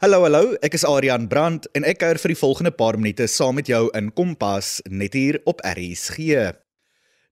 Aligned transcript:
Hallo 0.00 0.22
hallo, 0.24 0.54
ek 0.64 0.78
is 0.78 0.84
Adrian 0.88 1.26
Brandt 1.28 1.66
en 1.76 1.84
ek 1.84 1.98
kuier 2.00 2.16
vir 2.22 2.32
die 2.32 2.38
volgende 2.40 2.70
paar 2.72 2.96
minute 2.96 3.26
saam 3.28 3.58
met 3.58 3.68
jou 3.68 3.82
in 3.98 4.06
Kompas 4.16 4.78
net 4.88 5.12
hier 5.12 5.36
op 5.44 5.58
RSG. 5.60 6.38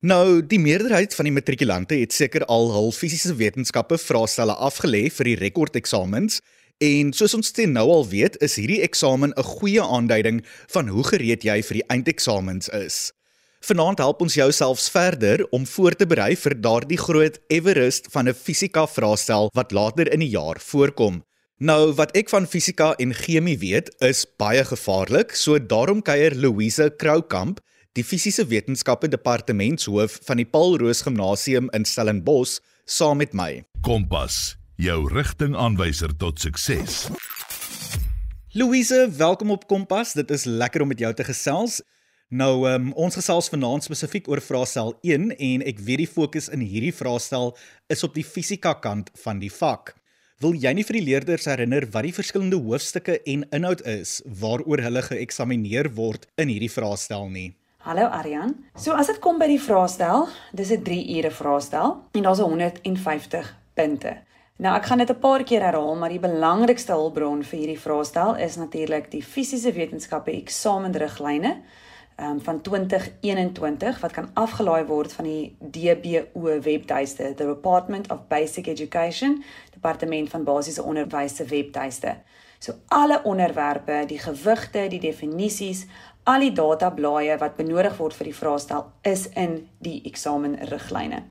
Nou, 0.05 0.43
die 0.45 0.59
meerderheid 0.61 1.15
van 1.17 1.25
die 1.25 1.33
matrikulante 1.33 1.97
het 1.97 2.13
seker 2.13 2.45
al 2.45 2.69
hul 2.75 2.91
fisiese 2.93 3.33
wetenskappe 3.39 3.97
vraestelle 3.97 4.53
afgelê 4.53 5.07
vir 5.09 5.31
die 5.31 5.39
rekordeksamens 5.41 6.43
en 6.85 7.15
soos 7.17 7.39
ons 7.39 7.57
ten 7.57 7.73
nou 7.73 7.87
al 7.89 8.05
weet, 8.11 8.37
is 8.45 8.59
hierdie 8.61 8.83
eksamen 8.85 9.33
'n 9.33 9.49
goeie 9.57 9.81
aanduiding 9.81 10.43
van 10.69 10.93
hoe 10.93 11.05
gereed 11.09 11.49
jy 11.49 11.63
vir 11.63 11.81
die 11.81 11.89
eindeksamens 11.89 12.69
is. 12.69 13.15
Vanaand 13.65 14.05
help 14.05 14.21
ons 14.21 14.37
jou 14.37 14.53
selfs 14.53 14.91
verder 14.93 15.41
om 15.57 15.65
voor 15.65 15.97
te 15.97 16.05
berei 16.07 16.37
vir 16.37 16.61
daardie 16.61 17.01
groot 17.01 17.41
Everest 17.49 18.13
van 18.13 18.29
'n 18.29 18.35
fisika 18.35 18.87
vraestel 18.87 19.49
wat 19.55 19.73
later 19.73 20.13
in 20.13 20.21
die 20.21 20.37
jaar 20.37 20.61
voorkom. 20.61 21.25
Nou 21.59 21.91
wat 21.99 22.13
ek 22.15 22.29
van 22.31 22.45
fisika 22.47 22.93
en 23.03 23.11
chemie 23.19 23.57
weet 23.59 23.89
is 24.07 24.21
baie 24.39 24.61
gevaarlik, 24.63 25.33
so 25.35 25.59
daarom 25.59 26.05
kuier 26.07 26.37
Louise 26.39 26.87
Kroukamp, 27.03 27.59
die 27.99 28.05
fisiese 28.07 28.45
wetenskappe 28.47 29.11
departementshoof 29.11 30.21
van 30.29 30.39
die 30.39 30.47
Paul 30.47 30.79
Roos 30.79 31.03
Gimnasium 31.03 31.67
in 31.75 31.83
Stellenbosch, 31.83 32.61
saam 32.87 33.19
met 33.19 33.35
my. 33.35 33.65
Kompas, 33.83 34.55
jou 34.79 35.01
rigtingaanwyser 35.11 36.15
tot 36.23 36.39
sukses. 36.39 37.09
Louise, 38.55 39.09
welkom 39.19 39.51
op 39.51 39.67
Kompas. 39.67 40.15
Dit 40.15 40.31
is 40.31 40.47
lekker 40.47 40.87
om 40.87 40.95
met 40.95 41.03
jou 41.03 41.11
te 41.11 41.27
gesels. 41.27 41.81
Nou, 42.31 42.69
um, 42.71 42.93
ons 42.95 43.19
gesels 43.19 43.51
vanaand 43.51 43.83
spesifiek 43.83 44.31
oor 44.31 44.39
vraestel 44.39 44.95
1 45.03 45.33
en 45.35 45.67
ek 45.67 45.83
weet 45.83 46.07
die 46.07 46.13
fokus 46.15 46.53
in 46.55 46.63
hierdie 46.63 46.95
vraestel 46.95 47.57
is 47.91 48.07
op 48.07 48.15
die 48.15 48.23
fisika 48.23 48.79
kant 48.79 49.11
van 49.27 49.43
die 49.43 49.51
vak. 49.51 49.98
Wil 50.39 50.55
jy 50.55 50.71
nie 50.71 50.85
vir 50.87 50.95
die 50.95 51.03
leerders 51.03 51.49
herinner 51.51 51.83
wat 51.91 52.05
die 52.07 52.15
verskillende 52.15 52.61
hoofstukke 52.63 53.17
en 53.27 53.41
inhoud 53.57 53.81
is 53.91 54.21
waaroor 54.39 54.79
hulle 54.85 55.01
geëksamineer 55.03 55.89
word 55.97 56.29
in 56.39 56.53
hierdie 56.53 56.71
vraestel 56.71 57.27
nie? 57.33 57.49
Hallo 57.83 58.05
Aryan. 58.07 58.53
So 58.79 58.95
as 58.95 59.11
dit 59.11 59.19
kom 59.25 59.41
by 59.43 59.49
die 59.51 59.59
vraestel, 59.59 60.29
dis 60.55 60.71
'n 60.71 60.85
3 60.87 61.01
ure 61.17 61.33
vraestel 61.35 61.97
en 62.15 62.23
daar's 62.23 62.39
150 62.39 63.51
punte. 63.75 64.15
Nou 64.63 64.77
ek 64.77 64.87
gaan 64.87 64.99
dit 64.99 65.11
'n 65.11 65.19
paar 65.19 65.43
keer 65.43 65.61
herhaal, 65.61 65.97
maar 65.97 66.15
die 66.15 66.23
belangrikste 66.23 66.93
hulpbron 66.93 67.43
vir 67.43 67.59
hierdie 67.59 67.81
vraestel 67.81 68.37
is 68.37 68.57
natuurlik 68.57 69.11
die 69.11 69.23
fisiese 69.23 69.73
wetenskappe 69.73 70.31
eksamenriglyne 70.31 71.63
um, 72.21 72.41
van 72.41 72.61
2021 72.61 74.01
wat 74.01 74.13
kan 74.13 74.31
afgelaai 74.35 74.85
word 74.85 75.13
van 75.13 75.25
die 75.25 75.57
DBO 75.61 76.61
webtuiste, 76.61 77.35
the 77.35 77.47
Department 77.47 78.11
of 78.11 78.27
Basic 78.29 78.67
Education, 78.67 79.43
Departement 79.73 80.31
van 80.31 80.45
Basiese 80.45 80.83
Onderwys 80.83 81.37
se 81.37 81.45
webtuiste. 81.45 82.17
So 82.59 82.73
alle 82.89 83.21
onderwerpe, 83.25 84.05
die 84.07 84.19
gewigte, 84.19 84.87
die 84.89 85.01
definisies, 85.01 85.87
al 86.23 86.43
die 86.43 86.53
datablaaie 86.53 87.39
wat 87.39 87.57
benodig 87.57 87.97
word 87.97 88.17
vir 88.19 88.33
die 88.33 88.37
vraestel 88.37 88.89
is 89.07 89.29
in 89.39 89.61
die 89.79 90.01
eksamenriglyne. 90.11 91.23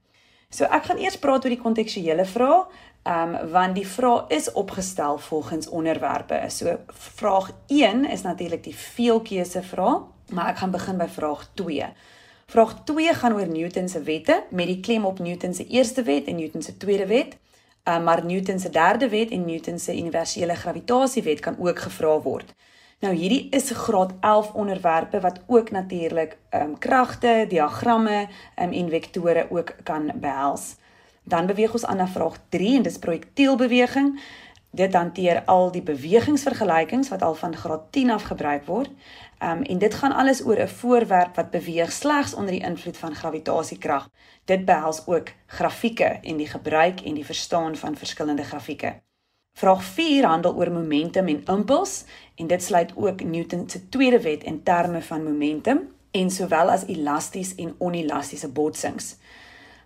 So 0.50 0.64
ek 0.72 0.88
gaan 0.88 1.02
eers 1.04 1.20
praat 1.20 1.44
oor 1.44 1.52
die 1.52 1.64
kontekstuele 1.64 2.26
vrae, 2.26 2.62
ehm 3.08 3.36
um, 3.36 3.52
want 3.52 3.76
die 3.76 3.88
vraag 3.88 4.32
is 4.36 4.52
opgestel 4.52 5.20
volgens 5.20 5.68
onderwerpe. 5.68 6.40
So 6.50 6.80
vraag 6.88 7.52
1 7.68 8.06
is 8.12 8.22
natuurlik 8.22 8.64
die 8.64 8.76
veelkeuse 8.76 9.64
vraag 9.64 10.08
Maar 10.31 10.47
ek 10.47 10.58
gaan 10.58 10.72
begin 10.72 10.97
by 10.97 11.08
vraag 11.08 11.50
2. 11.53 11.86
Vraag 12.47 12.83
2 12.83 13.14
gaan 13.14 13.33
oor 13.33 13.47
Newton 13.47 13.89
se 13.89 14.02
wette 14.02 14.44
met 14.50 14.67
die 14.67 14.80
klem 14.80 15.06
op 15.06 15.19
Newton 15.19 15.53
se 15.53 15.67
eerste 15.67 16.03
wet 16.03 16.25
en 16.25 16.36
Newton 16.36 16.61
se 16.61 16.78
tweede 16.78 17.06
wet. 17.06 17.38
Uh, 17.88 18.03
maar 18.03 18.25
Newton 18.25 18.59
se 18.59 18.69
derde 18.69 19.09
wet 19.09 19.30
en 19.30 19.45
Newton 19.45 19.80
se 19.80 19.97
universele 19.97 20.56
gravitasiewet 20.56 21.39
kan 21.39 21.56
ook 21.59 21.79
gevra 21.79 22.22
word. 22.22 22.53
Nou 23.00 23.13
hierdie 23.13 23.47
is 23.50 23.69
'n 23.72 23.74
graad 23.74 24.13
11 24.19 24.53
onderwerpe 24.53 25.19
wat 25.19 25.40
ook 25.46 25.72
natuurlik 25.72 26.38
ehm 26.50 26.62
um, 26.62 26.78
kragte, 26.78 27.46
diagramme 27.50 28.28
um, 28.59 28.72
en 28.72 28.90
vektore 28.90 29.47
ook 29.50 29.75
kan 29.84 30.12
behels. 30.16 30.75
Dan 31.23 31.46
beweeg 31.46 31.73
ons 31.73 31.85
aan 31.85 31.97
na 31.97 32.07
vraag 32.07 32.38
3 32.50 32.75
en 32.75 32.81
dis 32.81 33.00
projektielbeweging. 33.00 34.19
Dit 34.72 34.94
hanteer 34.94 35.44
al 35.46 35.72
die 35.72 35.81
bewegingsvergelykings 35.81 37.09
wat 37.09 37.22
al 37.22 37.35
van 37.35 37.56
graad 37.56 37.91
10 37.91 38.09
af 38.12 38.23
gebruik 38.23 38.66
word. 38.66 38.90
Um 39.44 39.62
en 39.62 39.78
dit 39.78 39.94
gaan 39.94 40.12
alles 40.12 40.46
oor 40.46 40.59
'n 40.59 40.68
voorwerp 40.68 41.36
wat 41.36 41.50
beweeg 41.50 41.92
slegs 41.92 42.34
onder 42.34 42.52
die 42.52 42.64
invloed 42.64 42.98
van 42.98 43.16
gravitasiekrag. 43.16 44.09
Dit 44.46 44.66
behels 44.66 45.08
ook 45.08 45.28
grafieke 45.46 46.20
en 46.22 46.38
die 46.38 46.48
gebruik 46.48 47.02
en 47.02 47.14
die 47.14 47.25
verstaan 47.25 47.76
van 47.76 47.96
verskillende 47.96 48.44
grafieke. 48.44 49.02
Vraag 49.53 49.84
4 49.84 50.26
handel 50.26 50.56
oor 50.56 50.72
momentum 50.72 51.28
en 51.28 51.46
impuls 51.46 52.03
en 52.36 52.47
dit 52.47 52.64
sluit 52.64 52.92
ook 52.96 53.24
Newton 53.24 53.70
se 53.70 53.90
tweede 53.90 54.22
wet 54.22 54.44
in 54.44 54.64
terme 54.64 55.02
van 55.02 55.24
momentum 55.24 55.96
en 56.12 56.30
sowel 56.31 56.70
as 56.70 56.86
elasties 56.86 57.56
en 57.56 57.76
onelastiese 57.78 58.50
botsings. 58.50 59.16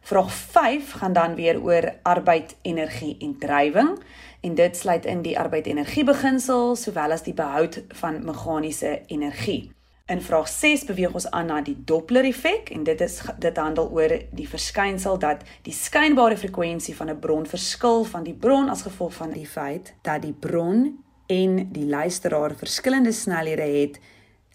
Vraag 0.01 0.33
5 0.33 0.91
gaan 0.91 1.13
dan 1.13 1.35
weer 1.35 1.61
oor 1.61 1.93
arbeid, 2.01 2.55
energie 2.61 3.17
en 3.19 3.37
drywing 3.37 3.99
en 4.41 4.55
dit 4.55 4.77
sluit 4.77 5.05
in 5.05 5.21
die 5.21 5.37
arbeid-energie 5.39 6.03
beginsel 6.03 6.75
sowel 6.75 7.11
as 7.11 7.23
die 7.23 7.35
behoud 7.37 7.83
van 8.01 8.23
meganiese 8.25 9.01
energie. 9.07 9.71
In 10.11 10.21
vraag 10.21 10.47
6 10.49 10.85
beweeg 10.85 11.13
ons 11.13 11.29
aan 11.31 11.45
na 11.47 11.61
die 11.63 11.77
Doppler-effek 11.85 12.71
en 12.75 12.83
dit 12.83 13.01
is 13.01 13.21
dit 13.39 13.57
handel 13.57 13.87
oor 13.95 14.11
die 14.35 14.47
verskynsel 14.49 15.19
dat 15.21 15.45
die 15.63 15.73
skynbare 15.73 16.37
frekwensie 16.37 16.95
van 16.95 17.09
'n 17.09 17.19
bron 17.19 17.45
verskil 17.45 18.03
van 18.03 18.23
die 18.23 18.33
bron 18.33 18.69
as 18.69 18.81
gevolg 18.81 19.13
van 19.13 19.31
die 19.31 19.47
feit 19.47 19.93
dat 20.01 20.21
die 20.21 20.33
bron 20.33 20.97
en 21.27 21.71
die 21.71 21.85
luisteraar 21.85 22.55
verskillende 22.55 23.11
snelhede 23.11 23.61
het 23.61 23.99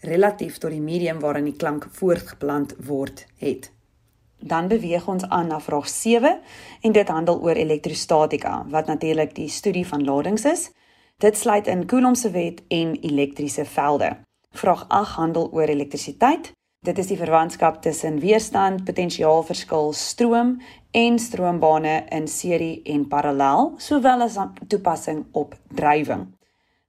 relatief 0.01 0.57
tot 0.57 0.71
die 0.71 0.81
medium 0.81 1.19
waarin 1.19 1.49
die 1.49 1.55
klank 1.55 1.87
voortgeplant 1.91 2.75
word 2.77 3.25
het. 3.37 3.71
Dan 4.39 4.67
beweeg 4.67 5.07
ons 5.07 5.29
aan 5.29 5.47
na 5.47 5.59
vraag 5.59 5.89
7 5.89 6.39
en 6.81 6.91
dit 6.91 7.07
handel 7.07 7.41
oor 7.41 7.55
elektrostatika 7.55 8.65
wat 8.69 8.85
natuurlik 8.85 9.35
die 9.35 9.49
studie 9.49 9.87
van 9.87 10.03
ladings 10.03 10.45
is. 10.45 10.71
Dit 11.17 11.37
sluit 11.37 11.67
in 11.67 11.85
Coulomb 11.85 12.15
se 12.15 12.29
wet 12.29 12.61
en 12.67 12.95
elektriese 13.01 13.65
velde. 13.65 14.17
Vraag 14.51 14.85
8 14.87 15.15
handel 15.15 15.49
oor 15.51 15.67
elektrisiteit. 15.67 16.51
Dit 16.85 16.97
is 16.97 17.07
die 17.07 17.17
verwantskap 17.17 17.81
tussen 17.81 18.19
weerstand, 18.19 18.83
potensiaalverskil, 18.85 19.93
stroom 19.93 20.61
en 20.91 21.19
stroombane 21.19 22.03
in 22.09 22.27
serie 22.27 22.81
en 22.85 23.07
parallel, 23.07 23.73
sowel 23.77 24.21
as 24.21 24.37
toepassing 24.67 25.25
op 25.31 25.55
drywing. 25.73 26.27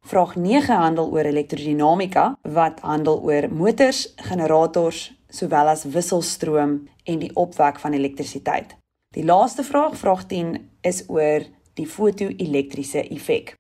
Vraag 0.01 0.37
9 0.37 0.77
handel 0.77 1.11
oor 1.11 1.25
elektrodinamika 1.25 2.37
wat 2.43 2.81
handel 2.81 3.23
oor 3.25 3.49
motors, 3.53 4.13
generators, 4.17 5.18
sowel 5.29 5.69
as 5.69 5.85
wisselstroom 5.85 6.89
en 7.05 7.19
die 7.19 7.31
opwek 7.37 7.79
van 7.81 7.93
elektrisiteit. 7.93 8.77
Die 9.17 9.25
laaste 9.25 9.65
vraag, 9.65 9.97
vraag 9.97 10.27
10, 10.27 10.57
is 10.81 11.05
oor 11.09 11.47
die 11.79 11.87
fotoelektriese 11.87 13.09
effek. 13.09 13.55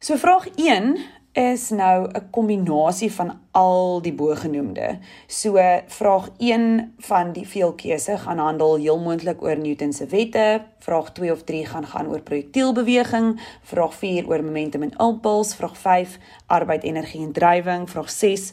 So 0.00 0.16
vraag 0.16 0.48
1 0.56 0.96
is 1.32 1.70
nou 1.70 2.08
'n 2.08 2.30
kombinasie 2.30 3.12
van 3.12 3.40
al 3.50 4.02
die 4.02 4.12
bogenoemde. 4.12 4.98
So 5.26 5.58
vraag 5.86 6.28
1 6.38 6.94
van 6.98 7.32
die 7.32 7.46
veelkeuse 7.46 8.18
gaan 8.18 8.38
handel 8.38 8.76
heel 8.76 8.98
moontlik 8.98 9.42
oor 9.42 9.56
Newton 9.58 9.92
se 9.92 10.06
wette, 10.06 10.64
vraag 10.78 11.12
2 11.12 11.32
of 11.32 11.42
3 11.44 11.66
gaan 11.66 11.86
gaan 11.86 12.06
oor 12.06 12.20
projektielbeweging, 12.20 13.40
vraag 13.62 13.94
4 13.94 14.28
oor 14.28 14.44
momentum 14.44 14.82
en 14.82 14.96
impuls, 14.96 15.54
vraag 15.54 15.78
5 15.78 16.18
arbeid, 16.46 16.82
energie 16.82 17.22
en 17.22 17.32
drywing, 17.32 17.90
vraag 17.90 18.10
6 18.10 18.52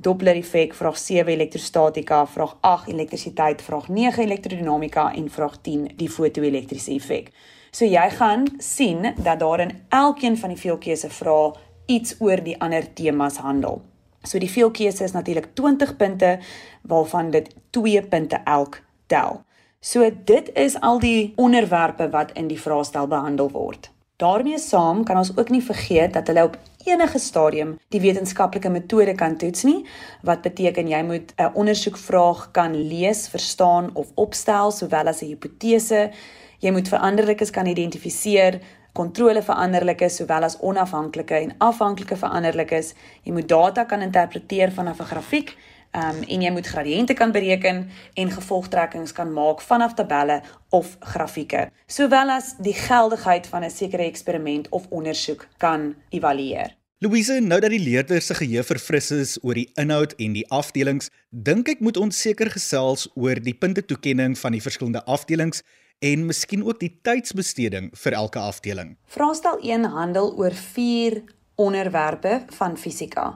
Doppler 0.00 0.36
effek, 0.38 0.74
vraag 0.78 0.98
7 0.98 1.32
elektrostatika, 1.32 2.26
vraag 2.26 2.56
8 2.60 2.88
elektrisiteit, 2.88 3.62
vraag 3.62 3.88
9 3.88 4.22
elektrodinamika 4.22 5.12
en 5.14 5.30
vraag 5.30 5.56
10 5.60 5.88
die 5.96 6.10
fotoelektriese 6.10 6.92
effek. 6.94 7.32
So 7.70 7.84
jy 7.84 8.04
gaan 8.14 8.46
sien 8.58 9.14
dat 9.16 9.40
daar 9.40 9.60
in 9.60 9.74
elkeen 9.88 10.38
van 10.38 10.54
die 10.54 10.60
veelkeuse 10.60 11.10
vrae 11.10 11.50
iets 11.86 12.14
oor 12.18 12.44
die 12.44 12.54
ander 12.62 12.86
temas 12.94 13.40
handel. 13.42 13.82
So 14.22 14.38
die 14.38 14.50
veelkeuse 14.50 15.04
is 15.04 15.12
natuurlik 15.18 15.50
20 15.54 15.96
punte 15.96 16.38
waarvan 16.82 17.30
dit 17.30 17.50
2 17.70 18.02
punte 18.02 18.40
elk 18.44 18.82
tel. 19.06 19.42
So 19.80 20.10
dit 20.24 20.50
is 20.54 20.80
al 20.80 20.98
die 20.98 21.32
onderwerpe 21.36 22.10
wat 22.10 22.32
in 22.38 22.46
die 22.46 22.60
vraestel 22.60 23.06
behandel 23.06 23.50
word. 23.50 23.90
daarmee 24.18 24.58
saam 24.58 25.04
kan 25.04 25.16
ons 25.16 25.30
ook 25.36 25.50
nie 25.54 25.62
vergeet 25.62 26.12
dat 26.12 26.26
hulle 26.26 26.42
op 26.48 26.56
enige 26.90 27.18
stadium 27.18 27.76
die 27.92 28.00
wetenskaplike 28.00 28.70
metode 28.70 29.14
kan 29.14 29.36
toets 29.38 29.64
nie 29.68 29.84
wat 30.26 30.42
beteken 30.42 30.88
jy 30.88 31.02
moet 31.02 31.32
'n 31.36 31.52
ondersoekvraag 31.54 32.50
kan 32.52 32.74
lees, 32.74 33.28
verstaan 33.28 33.90
of 33.94 34.06
opstel 34.14 34.70
sowel 34.70 35.08
as 35.08 35.22
'n 35.22 35.26
hipotese. 35.26 36.10
Jy 36.58 36.70
moet 36.70 36.88
veranderlikes 36.88 37.50
kan 37.50 37.66
identifiseer, 37.66 38.60
kontrole 38.92 39.42
veranderlikes 39.42 40.16
sowel 40.16 40.42
as 40.42 40.58
onafhanklike 40.60 41.34
en 41.34 41.54
afhanklike 41.58 42.16
veranderlikes. 42.16 42.94
Jy 43.22 43.32
moet 43.32 43.48
data 43.48 43.84
kan 43.84 44.02
interpreteer 44.02 44.72
vanaf 44.72 45.00
'n 45.00 45.04
grafiek 45.04 45.56
um, 45.92 46.22
en 46.22 46.42
jy 46.42 46.50
moet 46.52 46.66
gradiënte 46.66 47.14
kan 47.18 47.32
bereken 47.32 47.84
en 48.14 48.30
gevolgtrekkings 48.30 49.12
kan 49.16 49.32
maak 49.32 49.62
vanaf 49.64 49.94
tabelle 49.94 50.40
of 50.74 50.96
grafieke, 51.00 51.68
sowel 51.86 52.34
as 52.36 52.54
die 52.62 52.76
geldigheid 52.76 53.46
van 53.46 53.64
'n 53.64 53.70
sekere 53.70 54.04
eksperiment 54.04 54.68
of 54.68 54.86
ondersoek 54.90 55.48
kan 55.56 55.94
evalueer. 56.10 56.77
Louise, 57.00 57.36
nou 57.38 57.60
dat 57.62 57.70
die 57.70 57.78
leerders 57.78 58.26
se 58.26 58.34
geheue 58.34 58.64
verfris 58.66 59.12
is 59.14 59.32
oor 59.46 59.54
die 59.54 59.68
inhoud 59.78 60.16
en 60.18 60.32
die 60.34 60.42
afdelings, 60.50 61.12
dink 61.30 61.68
ek 61.70 61.78
moet 61.78 61.94
ons 62.00 62.16
seker 62.24 62.48
gesels 62.50 63.04
oor 63.14 63.38
die 63.38 63.54
puntetoekenning 63.54 64.34
van 64.40 64.56
die 64.56 64.62
verskillende 64.64 65.04
afdelings 65.06 65.62
en 66.02 66.24
miskien 66.26 66.64
ook 66.66 66.80
die 66.82 66.90
tydsbesteding 67.06 67.92
vir 68.02 68.16
elke 68.18 68.42
afdeling. 68.42 68.96
Vraestel 69.14 69.62
1 69.62 69.86
handel 69.94 70.32
oor 70.42 70.58
4 70.74 71.20
onderwerpe 71.54 72.40
van 72.58 72.74
fisika. 72.74 73.28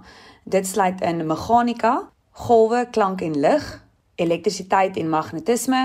Dit 0.43 0.67
sluit 0.67 0.99
in 1.07 1.23
meganika, 1.31 1.95
golwe, 2.49 2.89
klank 2.91 3.23
en 3.23 3.39
lig, 3.47 3.69
elektrisiteit 4.19 4.99
en 4.99 5.15
magnetisme 5.15 5.85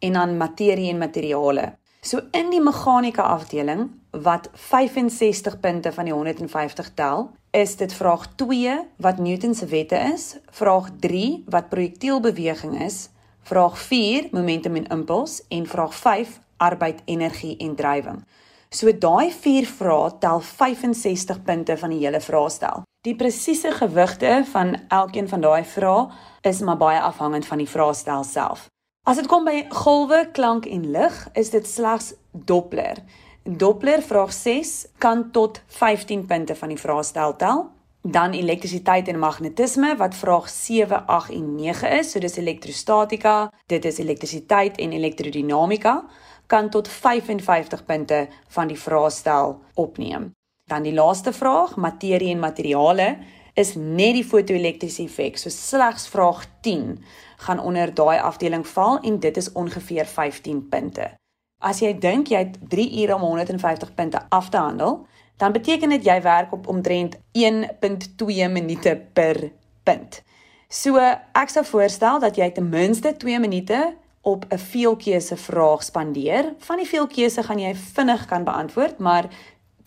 en 0.00 0.16
dan 0.16 0.38
materie 0.40 0.88
en 0.88 1.04
materiale. 1.04 1.74
So 2.00 2.24
in 2.32 2.48
die 2.48 2.64
meganika 2.64 3.28
afdeling 3.36 3.90
wat 4.22 4.50
65 4.52 5.60
punte 5.60 5.92
van 5.92 6.04
die 6.04 6.12
150 6.12 6.90
tel, 6.94 7.30
is 7.50 7.76
dit 7.76 7.92
vraag 7.92 8.26
2 8.34 8.78
wat 8.96 9.18
Newton 9.18 9.54
se 9.54 9.66
wette 9.66 9.96
is, 10.14 10.36
vraag 10.50 10.90
3 11.00 11.44
wat 11.46 11.68
projektielbeweging 11.68 12.80
is, 12.82 13.08
vraag 13.42 13.78
4 13.78 14.28
momentum 14.30 14.76
en 14.76 14.86
impuls 14.86 15.42
en 15.48 15.66
vraag 15.66 15.94
5 15.94 16.40
arbeid, 16.56 17.02
energie 17.04 17.56
en 17.56 17.74
drywing. 17.74 18.24
So 18.70 18.92
daai 18.92 19.30
4 19.32 19.66
vrae 19.66 20.10
tel 20.20 20.40
65 20.40 21.42
punte 21.42 21.76
van 21.76 21.94
die 21.94 22.02
hele 22.04 22.20
vraestel. 22.20 22.82
Die 23.06 23.16
presiese 23.16 23.70
gewigte 23.72 24.42
van 24.50 24.76
elkeen 24.88 25.28
van 25.28 25.40
daai 25.40 25.64
vrae 25.64 26.08
is 26.40 26.60
maar 26.60 26.76
baie 26.76 27.00
afhangend 27.00 27.46
van 27.46 27.58
die 27.58 27.68
vraestel 27.68 28.24
self. 28.24 28.66
As 29.08 29.16
dit 29.16 29.26
kom 29.26 29.46
by 29.48 29.62
golwe, 29.72 30.26
klank 30.36 30.66
en 30.68 30.90
lig, 30.92 31.14
is 31.32 31.48
dit 31.50 31.66
slegs 31.66 32.12
Doppler. 32.32 33.00
Doppler 33.48 34.02
vraag 34.02 34.32
6 34.32 34.86
kan 34.98 35.30
tot 35.30 35.62
15 35.66 36.26
punte 36.26 36.54
van 36.56 36.68
die 36.68 36.78
vraestel 36.78 37.36
tel. 37.36 37.70
Dan 38.02 38.32
elektrisiteit 38.32 39.08
en 39.08 39.18
magnetisme 39.18 39.94
wat 39.96 40.14
vraag 40.14 40.48
7, 40.48 41.06
8 41.06 41.30
en 41.32 41.54
9 41.54 41.90
is. 41.98 42.10
So 42.10 42.20
dis 42.20 42.36
elektrostatika, 42.36 43.52
dit 43.66 43.84
is 43.84 43.98
elektrisiteit 43.98 44.76
en 44.76 44.92
elektrodinamika 44.92 46.04
kan 46.46 46.68
tot 46.70 46.88
55 46.88 47.84
punte 47.84 48.28
van 48.48 48.68
die 48.68 48.80
vraestel 48.80 49.56
opneem. 49.74 50.30
Dan 50.64 50.82
die 50.82 50.92
laaste 50.92 51.32
vraag, 51.32 51.76
materie 51.76 52.30
en 52.34 52.38
materiale 52.38 53.16
is 53.54 53.74
net 53.74 54.12
die 54.12 54.24
fotoelektriese 54.24 55.02
effek. 55.02 55.40
So 55.40 55.48
slegs 55.48 56.04
vraag 56.08 56.44
10 56.60 56.98
gaan 57.36 57.64
onder 57.64 57.94
daai 57.94 58.18
afdeling 58.20 58.66
val 58.66 59.00
en 59.00 59.18
dit 59.20 59.36
is 59.36 59.52
ongeveer 59.52 60.06
15 60.06 60.68
punte. 60.68 61.17
As 61.58 61.80
jy 61.82 61.90
dink 61.98 62.30
jy 62.30 62.44
het 62.44 62.58
3 62.70 63.02
ure 63.02 63.14
om 63.14 63.24
150 63.26 63.94
punte 63.94 64.20
af 64.30 64.48
te 64.48 64.56
handel, 64.56 65.06
dan 65.36 65.52
beteken 65.52 65.90
dit 65.90 66.04
jy 66.04 66.20
werk 66.22 66.52
op 66.52 66.68
omtrent 66.70 67.16
1.2 67.34 68.50
minute 68.50 68.94
per 69.12 69.50
punt. 69.82 70.22
So 70.68 71.00
ek 71.00 71.50
sou 71.50 71.64
voorstel 71.64 72.20
dat 72.20 72.36
jy 72.36 72.50
ten 72.54 72.68
minste 72.68 73.14
2 73.16 73.40
minute 73.40 73.96
op 74.22 74.44
'n 74.48 74.58
veelkeuse 74.58 75.36
vraag 75.36 75.82
spandeer. 75.82 76.54
Van 76.58 76.76
die 76.76 76.86
veelkeuse 76.86 77.42
gaan 77.42 77.58
jy 77.58 77.74
vinnig 77.74 78.26
kan 78.26 78.44
beantwoord, 78.44 78.98
maar 78.98 79.28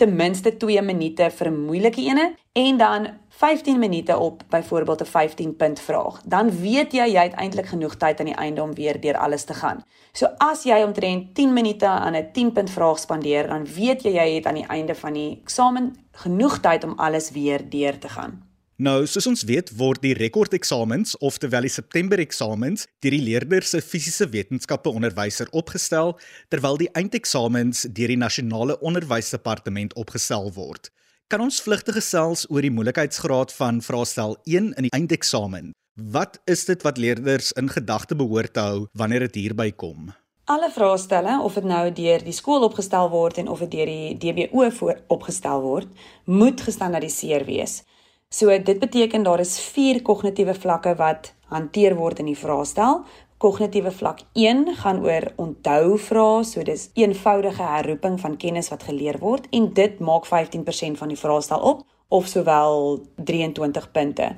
ten 0.01 0.15
minste 0.15 0.57
2 0.57 0.81
minute 0.81 1.29
vir 1.37 1.47
'n 1.47 1.65
moeilike 1.65 2.01
ene 2.01 2.33
en 2.53 2.77
dan 2.77 3.07
15 3.29 3.79
minute 3.79 4.17
op 4.17 4.43
byvoorbeeld 4.49 5.01
'n 5.01 5.05
15 5.05 5.55
punt 5.55 5.79
vraag. 5.79 6.21
Dan 6.25 6.49
weet 6.49 6.91
jy 6.93 7.05
jy 7.05 7.23
het 7.23 7.33
eintlik 7.33 7.65
genoeg 7.65 7.95
tyd 7.95 8.19
aan 8.19 8.25
die 8.25 8.35
einde 8.35 8.61
om 8.61 8.73
weer 8.73 9.01
deur 9.01 9.17
alles 9.17 9.43
te 9.43 9.53
gaan. 9.53 9.83
So 10.11 10.25
as 10.37 10.63
jy 10.63 10.83
omtrent 10.83 11.35
10 11.35 11.53
minute 11.53 11.85
aan 11.85 12.15
'n 12.15 12.31
10 12.31 12.51
punt 12.51 12.69
vraag 12.69 12.99
spandeer, 12.99 13.47
dan 13.47 13.65
weet 13.65 14.01
jy 14.03 14.11
jy 14.11 14.35
het 14.35 14.45
aan 14.45 14.59
die 14.61 14.67
einde 14.67 14.95
van 14.95 15.13
die 15.13 15.39
eksamen 15.41 15.95
genoeg 16.11 16.59
tyd 16.59 16.83
om 16.83 16.93
alles 16.97 17.31
weer 17.31 17.69
deur 17.69 17.99
te 17.99 18.09
gaan. 18.09 18.50
Nou, 18.81 19.03
soos 19.05 19.27
ons 19.29 19.43
weet, 19.45 19.67
word 19.77 20.01
die 20.01 20.15
rekordeksamens, 20.17 21.11
oftewel 21.21 21.67
die 21.67 21.69
September 21.69 22.17
eksamens, 22.17 22.87
deur 23.05 23.13
die 23.13 23.21
leerders 23.21 23.75
se 23.75 23.81
fisiese 23.85 24.25
wetenskappe 24.33 24.89
onderwyser 24.89 25.51
opgestel, 25.53 26.15
terwyl 26.49 26.79
die 26.81 26.87
eindeksamens 26.97 27.83
deur 27.93 28.09
die 28.09 28.17
nasionale 28.17 28.79
onderwysdepartement 28.81 29.93
opgestel 30.01 30.49
word. 30.55 30.89
Kan 31.29 31.43
ons 31.45 31.61
vlugtig 31.61 31.99
gesels 31.99 32.47
oor 32.49 32.65
die 32.65 32.73
moeilikheidsgraad 32.73 33.53
van 33.53 33.83
vraestel 33.85 34.33
1 34.49 34.71
in 34.73 34.89
die 34.89 34.93
eindeksamen? 34.97 35.75
Wat 36.17 36.41
is 36.49 36.65
dit 36.65 36.81
wat 36.81 36.97
leerders 36.97 37.53
in 37.61 37.69
gedagte 37.69 38.17
behoort 38.17 38.55
te 38.57 38.65
hou 38.65 38.81
wanneer 38.97 39.27
dit 39.27 39.43
hierby 39.43 39.69
kom? 39.77 40.09
Alle 40.49 40.73
vraestelle, 40.73 41.37
of 41.45 41.53
dit 41.61 41.69
nou 41.69 41.85
deur 42.01 42.25
die 42.25 42.33
skool 42.33 42.65
opgestel 42.65 43.13
word 43.13 43.37
en 43.37 43.53
of 43.53 43.61
dit 43.67 43.77
deur 43.77 43.93
die 43.93 44.17
DBO 44.17 44.73
voor 44.81 45.05
opgestel 45.13 45.61
word, 45.69 46.05
moet 46.25 46.65
gestandaardiseer 46.65 47.45
wees. 47.45 47.83
So 48.31 48.47
dit 48.63 48.79
beteken 48.79 49.23
daar 49.23 49.39
is 49.39 49.59
4 49.59 50.01
kognitiewe 50.01 50.53
vlakke 50.55 50.95
wat 50.95 51.33
hanteer 51.51 51.97
word 51.99 52.21
in 52.23 52.29
die 52.31 52.37
vraestel. 52.37 53.01
Kognitiewe 53.43 53.91
vlak 53.91 54.21
1 54.39 54.69
gaan 54.79 55.01
oor 55.03 55.25
onthou 55.35 55.97
vrae, 55.99 56.45
so 56.47 56.63
dis 56.63 56.87
eenvoudige 56.95 57.65
herroeping 57.67 58.15
van 58.21 58.37
kennis 58.39 58.71
wat 58.71 58.85
geleer 58.87 59.19
word 59.19 59.49
en 59.51 59.67
dit 59.75 59.99
maak 59.99 60.29
15% 60.29 61.01
van 61.01 61.11
die 61.11 61.19
vraestel 61.19 61.59
op 61.59 61.83
of 62.07 62.29
sowel 62.31 63.01
23 63.19 63.91
punte. 63.91 64.29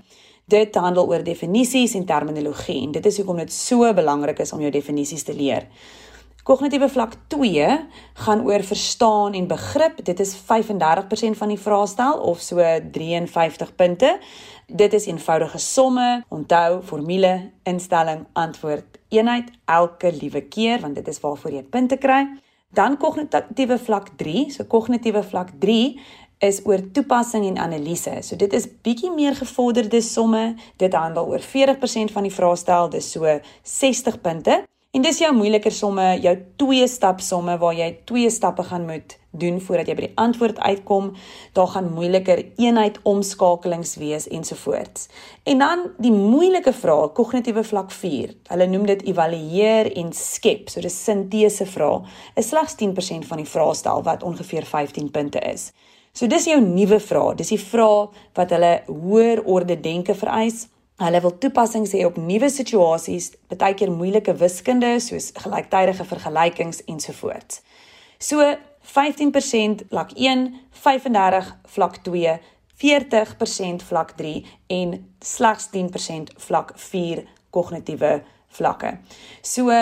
Dit 0.50 0.75
handel 0.75 1.07
oor 1.13 1.24
definisies 1.24 1.94
en 1.94 2.06
terminologie 2.10 2.81
en 2.81 2.98
dit 2.98 3.06
is 3.06 3.22
hoekom 3.22 3.44
dit 3.44 3.54
so 3.54 3.94
belangrik 3.94 4.42
is 4.42 4.54
om 4.57 4.63
jou 4.66 4.72
definisies 4.74 5.24
te 5.24 5.38
leer. 5.38 5.69
Kognitiewe 6.44 6.90
vlak 6.92 7.13
2 7.31 7.68
gaan 8.13 8.42
oor 8.44 8.63
verstaan 8.68 9.34
en 9.34 9.45
begrip. 9.48 10.01
Dit 10.04 10.19
is 10.19 10.34
35% 10.36 11.38
van 11.40 11.48
die 11.48 11.60
vraestel 11.60 12.18
of 12.19 12.42
so 12.44 12.60
53 12.92 13.75
punte. 13.75 14.18
Dit 14.68 14.94
is 14.94 15.06
eenvoudige 15.06 15.57
somme, 15.57 16.24
onthou, 16.28 16.81
formule, 16.84 17.51
instelling, 17.63 18.25
antwoord, 18.34 19.00
eenheid 19.07 19.54
elke 19.66 20.12
liewe 20.12 20.42
keer 20.42 20.84
want 20.84 21.00
dit 21.00 21.07
is 21.07 21.22
waarvoor 21.24 21.56
jy 21.56 21.63
punte 21.63 21.95
kry. 21.98 22.25
Dan 22.75 22.98
kognitiewe 23.00 23.80
vlak 23.80 24.12
3. 24.19 24.50
So 24.51 24.68
kognitiewe 24.68 25.24
vlak 25.24 25.56
3 25.63 25.96
is 26.44 26.60
oor 26.68 26.84
toepassing 26.92 27.48
en 27.48 27.62
analise. 27.69 28.18
So 28.19 28.36
dit 28.36 28.51
is 28.54 28.68
bietjie 28.84 29.13
meer 29.16 29.39
gevorderde 29.39 30.04
somme. 30.04 30.57
Dit 30.75 31.00
handel 31.00 31.31
oor 31.31 31.39
40% 31.56 32.12
van 32.12 32.28
die 32.28 32.36
vraestel, 32.36 32.92
dis 32.92 33.12
so 33.16 33.39
60 33.63 34.22
punte. 34.22 34.63
En 34.94 35.01
dis 35.01 35.18
jou 35.18 35.31
moeiliker 35.34 35.74
somme, 35.74 36.04
jou 36.22 36.31
twee 36.62 36.86
stap 36.86 37.22
somme 37.25 37.56
waar 37.58 37.74
jy 37.74 37.88
twee 38.06 38.29
stappe 38.29 38.62
gaan 38.67 38.84
moet 38.86 39.15
doen 39.41 39.56
voordat 39.58 39.88
jy 39.89 39.94
by 39.98 40.03
die 40.06 40.17
antwoord 40.22 40.60
uitkom. 40.62 41.08
Daar 41.58 41.72
gaan 41.72 41.88
moeiliker 41.96 42.44
eenheid 42.62 43.00
omskakelings 43.10 43.96
wees 43.98 44.27
ensovoorts. 44.29 45.08
En 45.50 45.63
dan 45.63 45.82
die 45.98 46.12
moeilike 46.13 46.75
vrae, 46.77 47.08
kognitiewe 47.17 47.63
vlak 47.65 47.89
4. 47.89 48.36
Hulle 48.51 48.67
noem 48.70 48.86
dit 48.91 49.01
evalueer 49.10 49.89
en 49.98 50.13
skep. 50.13 50.70
So 50.70 50.86
dis 50.86 51.00
sintese 51.08 51.65
vrae. 51.65 52.03
Is 52.38 52.51
slegs 52.53 52.77
10% 52.84 53.25
van 53.32 53.41
die 53.41 53.50
vraestel 53.50 54.06
wat 54.06 54.22
ongeveer 54.22 54.70
15 54.70 55.10
punte 55.15 55.41
is. 55.50 55.72
So 56.13 56.29
dis 56.29 56.46
jou 56.46 56.60
nuwe 56.62 57.01
vrae. 57.01 57.34
Dis 57.41 57.50
die 57.56 57.58
vrae 57.58 58.12
wat 58.38 58.53
hulle 58.53 58.75
hoër 58.86 59.41
orde 59.50 59.79
denke 59.82 60.13
vereis. 60.13 60.67
Hulle 61.01 61.21
wil 61.21 61.38
toepassings 61.41 61.95
hê 61.97 62.03
op 62.05 62.17
nuwe 62.21 62.50
situasies, 62.53 63.31
baie 63.50 63.73
keer 63.73 63.89
moeilike 63.91 64.35
wiskunde 64.38 64.91
soos 65.01 65.31
gelyktydige 65.41 66.05
vergelykings 66.05 66.83
ensovoorts. 66.85 67.63
So 68.21 68.43
15% 68.93 69.88
vlak 69.89 70.13
1, 70.13 70.51
35 70.83 71.50
vlak 71.75 71.97
2, 72.05 72.38
40% 72.83 73.88
vlak 73.88 74.13
3 74.19 74.45
en 74.77 74.93
slegs 75.23 75.69
10% 75.73 76.35
vlak 76.45 76.73
4 76.77 77.23
kognitiewe 77.50 78.13
vlakke. 78.53 78.97
So 79.41 79.73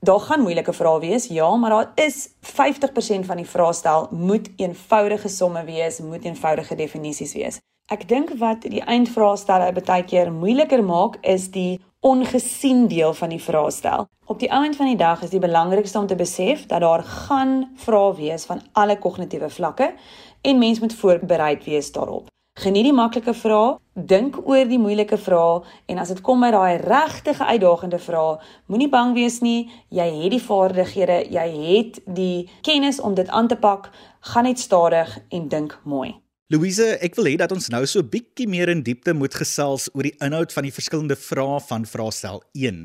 daar 0.00 0.20
gaan 0.20 0.44
moeilike 0.44 0.72
vrae 0.72 1.00
wees, 1.00 1.26
ja, 1.32 1.48
maar 1.56 1.70
daar 1.70 1.92
is 1.94 2.28
50% 2.52 3.26
van 3.26 3.40
die 3.40 3.48
vraestel 3.48 4.08
moet 4.10 4.50
eenvoudige 4.56 5.28
somme 5.28 5.64
wees, 5.64 5.98
moet 6.00 6.24
eenvoudige 6.24 6.74
definisies 6.74 7.34
wees. 7.34 7.58
Ek 7.88 8.02
dink 8.04 8.34
wat 8.36 8.66
die 8.68 8.82
eindvraestelle 8.84 9.70
baie 9.72 10.02
keer 10.04 10.28
moeiliker 10.28 10.82
maak 10.84 11.14
is 11.24 11.46
die 11.54 11.78
ongesien 12.04 12.82
deel 12.90 13.14
van 13.16 13.32
die 13.32 13.40
vraestel. 13.40 14.04
Op 14.28 14.42
die 14.42 14.50
einde 14.52 14.76
van 14.76 14.90
die 14.90 14.98
dag 15.00 15.22
is 15.24 15.32
die 15.32 15.40
belangrikste 15.40 15.96
om 15.98 16.06
te 16.10 16.18
besef 16.20 16.66
dat 16.68 16.84
daar 16.84 17.00
gaan 17.02 17.54
vrae 17.80 18.12
wees 18.18 18.44
van 18.44 18.60
alle 18.76 18.98
kognitiewe 19.00 19.48
vlakke 19.48 19.94
en 20.42 20.60
mens 20.60 20.82
moet 20.84 20.98
voorbereid 21.00 21.64
wees 21.64 21.88
daarop. 21.96 22.28
Geniet 22.60 22.90
die 22.90 22.92
maklike 22.92 23.32
vrae, 23.32 23.78
dink 23.94 24.36
oor 24.44 24.68
die 24.68 24.82
moeilike 24.84 25.16
vrae 25.16 25.64
en 25.88 26.04
as 26.04 26.12
dit 26.12 26.20
kom 26.20 26.44
by 26.44 26.52
daai 26.52 26.76
regtige 26.84 27.48
uitdagende 27.48 28.04
vrae, 28.04 28.36
moenie 28.68 28.92
bang 28.92 29.16
wees 29.16 29.40
nie. 29.40 29.70
Jy 29.88 30.10
het 30.26 30.36
die 30.36 30.44
vaardighede, 30.44 31.22
jy 31.32 31.50
het 31.64 32.04
die 32.04 32.50
kennis 32.60 33.00
om 33.00 33.16
dit 33.16 33.32
aan 33.32 33.48
te 33.48 33.56
pak. 33.56 33.88
Gaan 34.20 34.44
net 34.44 34.60
stadig 34.60 35.22
en 35.32 35.48
dink 35.48 35.80
mooi. 35.88 36.18
Louise, 36.48 36.94
ek 37.04 37.12
wil 37.18 37.26
hê 37.28 37.34
dat 37.36 37.52
ons 37.52 37.66
nou 37.68 37.82
so 37.84 38.00
bietjie 38.00 38.46
meer 38.48 38.70
in 38.72 38.80
diepte 38.80 39.12
moet 39.12 39.34
gesels 39.36 39.90
oor 39.92 40.06
die 40.06 40.14
inhoud 40.24 40.54
van 40.56 40.64
die 40.64 40.72
verskillende 40.72 41.16
vrae 41.20 41.58
van 41.60 41.82
vraestel 41.84 42.38
1. 42.56 42.78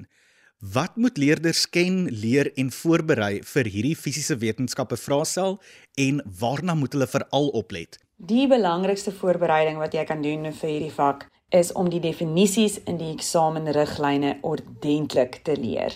Wat 0.76 0.98
moet 1.00 1.22
leerders 1.22 1.62
ken, 1.72 2.02
leer 2.12 2.50
en 2.60 2.74
voorberei 2.76 3.38
vir 3.48 3.70
hierdie 3.72 3.96
fisiese 3.96 4.36
wetenskappe 4.42 4.98
vraestel 5.00 5.56
en 5.96 6.20
waarna 6.42 6.76
moet 6.76 6.98
hulle 6.98 7.08
veral 7.08 7.48
oplet? 7.56 7.96
Die 8.20 8.50
belangrikste 8.52 9.16
voorbereiding 9.16 9.80
wat 9.80 9.96
jy 9.96 10.04
kan 10.12 10.20
doen 10.28 10.50
vir 10.52 10.74
hierdie 10.74 10.92
vak 10.98 11.24
is 11.56 11.72
om 11.72 11.88
die 11.88 12.04
definisies 12.04 12.82
in 12.84 13.00
die 13.00 13.14
eksamenriglyne 13.14 14.42
ordentlik 14.44 15.40
te 15.48 15.56
leer. 15.56 15.96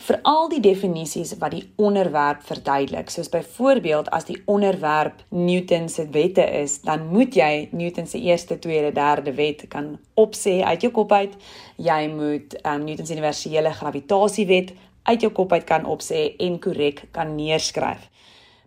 Veral 0.00 0.46
die 0.48 0.62
definisies 0.64 1.34
wat 1.42 1.52
die 1.52 1.66
onderwerp 1.76 2.40
verduidelik. 2.48 3.10
Soos 3.12 3.28
byvoorbeeld 3.28 4.08
as 4.16 4.24
die 4.30 4.38
onderwerp 4.48 5.20
Newton 5.28 5.90
se 5.92 6.06
wette 6.14 6.46
is, 6.62 6.78
dan 6.86 7.04
moet 7.12 7.36
jy 7.36 7.68
Newton 7.76 8.08
se 8.08 8.20
eerste, 8.24 8.56
tweede, 8.58 8.94
derde 8.96 9.34
wet 9.36 9.66
kan 9.68 9.98
opsê 10.16 10.62
uit 10.64 10.86
jou 10.86 10.92
kop 10.96 11.12
uit. 11.12 11.36
Jy 11.76 12.00
moet 12.14 12.56
um, 12.62 12.86
Newton 12.86 13.06
se 13.06 13.12
universele 13.18 13.74
gravitasiewet 13.76 14.72
uit 15.02 15.20
jou 15.20 15.32
kop 15.36 15.52
uit 15.52 15.68
kan 15.68 15.84
opsê 15.84 16.30
en 16.40 16.56
korrek 16.64 17.04
kan 17.12 17.36
neerskryf 17.36 18.08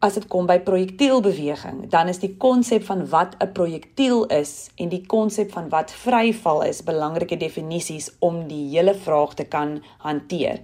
as 0.03 0.17
dit 0.17 0.25
kom 0.27 0.47
by 0.49 0.57
projektielbeweging, 0.65 1.85
dan 1.91 2.09
is 2.11 2.19
die 2.19 2.33
konsep 2.35 2.83
van 2.89 3.05
wat 3.07 3.37
'n 3.39 3.53
projektiel 3.55 4.25
is 4.25 4.69
en 4.75 4.89
die 4.89 5.05
konsep 5.07 5.51
van 5.51 5.69
wat 5.69 5.91
vryval 5.91 6.61
is 6.63 6.83
belangrike 6.83 7.37
definisies 7.37 8.11
om 8.19 8.47
die 8.47 8.67
hele 8.75 8.95
vraag 8.95 9.33
te 9.33 9.45
kan 9.45 9.81
hanteer. 9.97 10.59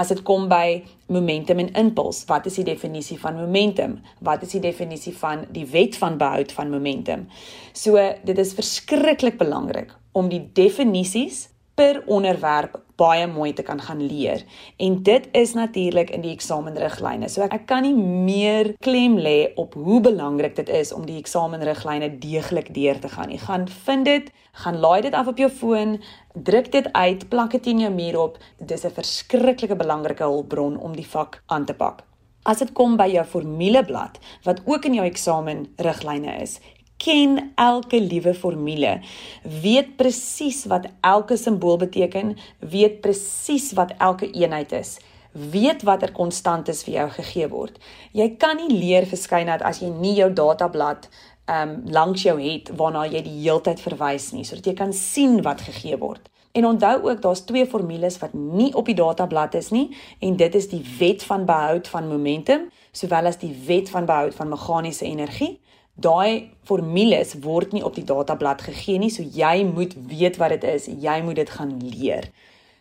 As 0.00 0.08
dit 0.08 0.22
kom 0.24 0.46
by 0.48 0.80
momentum 1.12 1.60
en 1.60 1.72
impuls, 1.76 2.22
wat 2.30 2.46
is 2.48 2.56
die 2.56 2.64
definisie 2.64 3.18
van 3.20 3.36
momentum? 3.36 3.98
Wat 4.24 4.46
is 4.46 4.54
die 4.56 4.62
definisie 4.64 5.12
van 5.12 5.44
die 5.52 5.66
wet 5.68 5.98
van 6.00 6.16
behoud 6.20 6.54
van 6.56 6.70
momentum? 6.72 7.26
So 7.76 8.00
dit 8.24 8.38
is 8.40 8.54
verskriklik 8.56 9.36
belangrik 9.40 9.92
om 10.16 10.30
die 10.32 10.40
definisies 10.56 11.48
per 11.80 12.02
onderwerp 12.12 12.74
baie 13.00 13.24
mooi 13.26 13.54
te 13.56 13.62
kan 13.64 13.78
gaan 13.80 14.02
leer. 14.04 14.42
En 14.76 14.98
dit 15.02 15.28
is 15.32 15.54
natuurlik 15.56 16.10
in 16.12 16.20
die 16.20 16.32
eksamenriglyne. 16.34 17.30
So 17.32 17.46
ek 17.46 17.64
kan 17.70 17.86
nie 17.86 17.94
meer 17.96 18.74
klem 18.84 19.16
lê 19.16 19.54
op 19.60 19.78
hoe 19.80 20.00
belangrik 20.04 20.58
dit 20.58 20.68
is 20.68 20.92
om 20.92 21.06
die 21.08 21.16
eksamenriglyne 21.22 22.10
deeglik 22.20 22.68
deur 22.76 23.00
te 23.00 23.08
gaan 23.08 23.32
nie. 23.32 23.40
Gaan 23.40 23.64
vind 23.86 24.04
dit, 24.04 24.28
gaan 24.64 24.76
laai 24.82 25.00
dit 25.08 25.16
af 25.16 25.30
op 25.32 25.40
jou 25.40 25.48
foon, 25.48 25.96
druk 26.34 26.68
dit 26.74 26.90
uit, 26.92 27.24
plak 27.32 27.56
dit 27.56 27.72
in 27.72 27.80
jou 27.86 27.92
muur 27.94 28.20
op. 28.26 28.36
Dit 28.58 28.76
is 28.76 28.84
'n 28.84 28.98
verskriklike 29.00 29.76
belangrike 29.76 30.28
hulpbron 30.28 30.76
om 30.76 30.92
die 30.96 31.08
vak 31.08 31.42
aan 31.46 31.64
te 31.64 31.74
pak. 31.74 32.04
As 32.42 32.58
dit 32.58 32.72
kom 32.72 32.96
by 32.96 33.08
jou 33.08 33.24
formuleblad 33.24 34.18
wat 34.44 34.60
ook 34.64 34.84
in 34.84 34.94
jou 34.94 35.06
eksamenriglyne 35.06 36.40
is, 36.40 36.60
ken 37.00 37.52
elke 37.56 38.00
liewe 38.00 38.34
formule, 38.36 38.98
weet 39.62 39.96
presies 39.96 40.66
wat 40.68 40.90
elke 41.00 41.38
simbool 41.40 41.78
beteken, 41.80 42.36
weet 42.58 43.00
presies 43.04 43.72
wat 43.78 43.94
elke 43.98 44.28
eenheid 44.30 44.72
is, 44.76 44.98
weet 45.32 45.84
watter 45.86 46.12
konstantes 46.12 46.82
vir 46.84 46.94
jou 46.98 47.08
gegee 47.16 47.48
word. 47.48 47.78
Jy 48.12 48.28
kan 48.42 48.58
nie 48.60 48.72
leer 48.72 49.06
verskynheid 49.08 49.62
as 49.64 49.80
jy 49.82 49.90
nie 49.94 50.16
jou 50.18 50.30
datablad 50.34 51.08
um 51.50 51.80
langs 51.90 52.22
jou 52.22 52.36
het 52.38 52.68
waarna 52.78 53.06
jy 53.10 53.24
die 53.26 53.38
heeltyd 53.40 53.80
verwys 53.82 54.30
nie, 54.36 54.44
sodat 54.46 54.68
jy 54.70 54.76
kan 54.78 54.92
sien 54.94 55.40
wat 55.46 55.64
gegee 55.66 55.98
word. 55.98 56.28
En 56.54 56.66
onthou 56.66 56.96
ook 57.06 57.22
daar's 57.22 57.44
twee 57.46 57.66
formules 57.66 58.18
wat 58.18 58.34
nie 58.34 58.72
op 58.74 58.86
die 58.90 58.98
datablad 58.98 59.54
is 59.54 59.70
nie 59.70 59.88
en 60.18 60.36
dit 60.36 60.54
is 60.54 60.66
die 60.70 60.82
wet 60.98 61.22
van 61.22 61.46
behoud 61.46 61.88
van 61.88 62.08
momentum 62.10 62.68
sowel 62.92 63.30
as 63.30 63.38
die 63.38 63.54
wet 63.66 63.90
van 63.90 64.06
behoud 64.06 64.34
van 64.34 64.50
meganiese 64.50 65.06
energie 65.06 65.60
daai 66.00 66.50
formules 66.64 67.34
word 67.44 67.72
nie 67.72 67.84
op 67.84 67.94
die 67.94 68.04
datablad 68.04 68.62
gegee 68.62 68.98
nie, 68.98 69.10
so 69.10 69.22
jy 69.22 69.64
moet 69.68 69.94
weet 70.10 70.38
wat 70.40 70.54
dit 70.56 70.64
is, 70.64 70.88
jy 70.88 71.20
moet 71.24 71.40
dit 71.40 71.50
gaan 71.50 71.76
leer. 71.82 72.30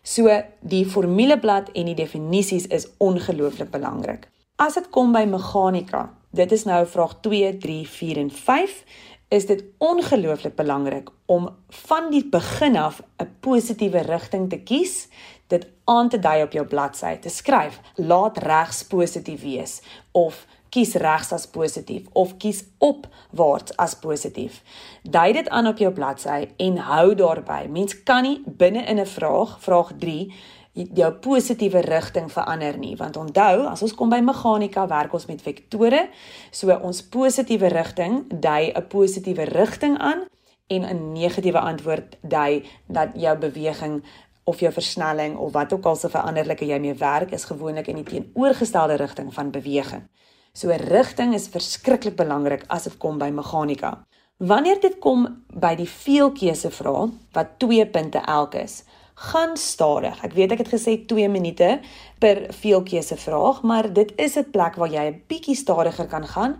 So 0.03 0.31
die 0.61 0.85
formuleblad 0.87 1.73
en 1.75 1.91
die 1.91 1.97
definisies 1.97 2.67
is 2.67 2.87
ongelooflik 2.97 3.71
belangrik. 3.71 4.27
As 4.59 4.75
dit 4.79 4.89
kom 4.91 5.13
by 5.15 5.25
meganika, 5.29 6.09
dit 6.35 6.51
is 6.51 6.65
nou 6.67 6.81
vraag 6.87 7.19
2, 7.25 7.57
3, 7.61 7.85
4 7.87 8.21
en 8.23 8.31
5, 8.31 8.83
is 9.29 9.45
dit 9.45 9.63
ongelooflik 9.77 10.55
belangrik 10.55 11.09
om 11.25 11.49
van 11.85 12.09
die 12.11 12.25
begin 12.25 12.77
af 12.77 13.01
'n 13.21 13.29
positiewe 13.39 14.01
rigting 14.01 14.49
te 14.49 14.57
kies, 14.57 15.07
dit 15.47 15.67
aan 15.85 16.09
te 16.09 16.19
dui 16.19 16.43
op 16.43 16.51
jou 16.51 16.65
bladsy, 16.65 17.15
te 17.15 17.29
skryf, 17.29 17.79
laat 17.95 18.37
regs 18.37 18.83
positief 18.83 19.41
wees 19.41 19.81
of 20.11 20.45
kies 20.69 20.93
regs 20.93 21.31
as 21.33 21.47
positief 21.47 22.07
of 22.13 22.37
kies 22.37 22.63
opwaarts 22.77 23.75
as 23.77 23.95
positief. 23.95 24.61
Dui 25.03 25.33
dit 25.33 25.49
aan 25.49 25.67
op 25.67 25.77
jou 25.77 25.91
bladsy 25.93 26.49
en 26.57 26.77
hou 26.77 27.15
daarby. 27.15 27.67
Mens 27.69 28.03
kan 28.03 28.23
nie 28.23 28.41
binne 28.45 28.85
in 28.85 28.99
'n 28.99 29.05
vraag, 29.05 29.57
vraag 29.61 29.91
3, 29.99 30.33
jou 30.73 31.11
positiewe 31.11 31.81
rigting 31.81 32.31
verander 32.31 32.77
nie, 32.77 32.95
want 32.95 33.17
onthou, 33.17 33.65
as 33.67 33.81
ons 33.81 33.95
kom 33.95 34.09
by 34.09 34.19
meganika, 34.23 34.87
werk 34.87 35.13
ons 35.13 35.25
met 35.25 35.41
vektore. 35.41 36.09
So 36.51 36.71
ons 36.71 37.01
positiewe 37.03 37.67
rigting 37.67 38.25
dui 38.29 38.71
'n 38.71 38.87
positiewe 38.87 39.43
rigting 39.43 39.97
aan 39.97 40.27
en 40.67 40.81
'n 40.83 41.11
negatiewe 41.11 41.59
antwoord 41.59 42.17
dui 42.21 42.63
dat 42.87 43.09
jou 43.15 43.37
beweging 43.37 44.03
of 44.43 44.59
jou 44.59 44.71
versnelling 44.73 45.37
of 45.37 45.51
wat 45.51 45.73
ook 45.73 45.85
al 45.85 45.95
se 45.95 46.09
veranderlike 46.09 46.65
jy 46.65 46.79
mee 46.79 46.93
werk 46.93 47.31
is 47.31 47.43
gewoonlik 47.43 47.87
in 47.87 47.95
die 47.95 48.03
teenoorgestelde 48.03 48.93
rigting 48.93 49.33
van 49.33 49.51
beweging. 49.51 50.07
So 50.53 50.73
rigting 50.73 51.33
is 51.33 51.47
verskriklik 51.47 52.15
belangrik 52.17 52.63
as 52.67 52.87
dit 52.89 52.97
kom 52.97 53.19
by 53.21 53.29
meganika. 53.29 53.99
Wanneer 54.39 54.79
dit 54.81 54.95
kom 55.03 55.27
by 55.51 55.75
die 55.75 55.87
veelkeuse 55.89 56.71
vrae 56.71 57.09
wat 57.35 57.57
2 57.59 57.85
punte 57.93 58.21
elk 58.23 58.55
is, 58.55 58.83
gaan 59.19 59.57
stadig. 59.59 60.15
Ek 60.23 60.33
weet 60.33 60.55
ek 60.55 60.63
het 60.63 60.71
gesê 60.71 60.95
2 61.07 61.27
minute 61.29 61.79
per 62.23 62.45
veelkeuse 62.55 63.17
vraag, 63.19 63.61
maar 63.67 63.91
dit 63.93 64.13
is 64.17 64.37
'n 64.37 64.51
plek 64.51 64.75
waar 64.75 64.89
jy 64.89 65.05
'n 65.09 65.21
bietjie 65.27 65.55
stadiger 65.55 66.07
kan 66.07 66.27
gaan. 66.27 66.57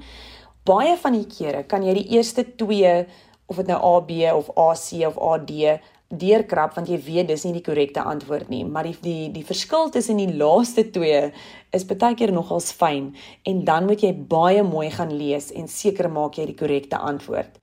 Baie 0.66 0.98
van 0.98 1.14
die 1.14 1.26
kere 1.26 1.64
kan 1.64 1.84
jy 1.84 1.94
die 1.94 2.10
eerste 2.18 2.44
2 2.44 3.08
of 3.48 3.56
dit 3.56 3.68
nou 3.68 3.80
AB 3.80 4.12
of 4.34 4.50
AC 4.56 5.08
of 5.08 5.18
AD 5.18 5.80
deurkrap 6.10 6.74
want 6.76 6.90
jy 6.90 6.98
weet 7.06 7.30
dis 7.30 7.46
nie 7.46 7.54
die 7.60 7.66
korrekte 7.66 8.02
antwoord 8.02 8.50
nie, 8.50 8.64
maar 8.66 8.88
die 8.88 8.96
die 9.04 9.30
die 9.34 9.46
verskil 9.46 9.92
tussen 9.94 10.18
die 10.18 10.32
laaste 10.34 10.88
twee 10.90 11.30
is 11.76 11.86
baie 11.86 12.16
keer 12.18 12.34
nogals 12.34 12.72
fyn 12.74 13.14
en 13.46 13.64
dan 13.66 13.86
moet 13.86 14.04
jy 14.04 14.14
baie 14.14 14.64
mooi 14.66 14.90
gaan 14.92 15.14
lees 15.14 15.52
en 15.54 15.70
seker 15.70 16.10
maak 16.10 16.40
jy 16.40 16.50
die 16.50 16.58
korrekte 16.58 16.98
antwoord. 16.98 17.60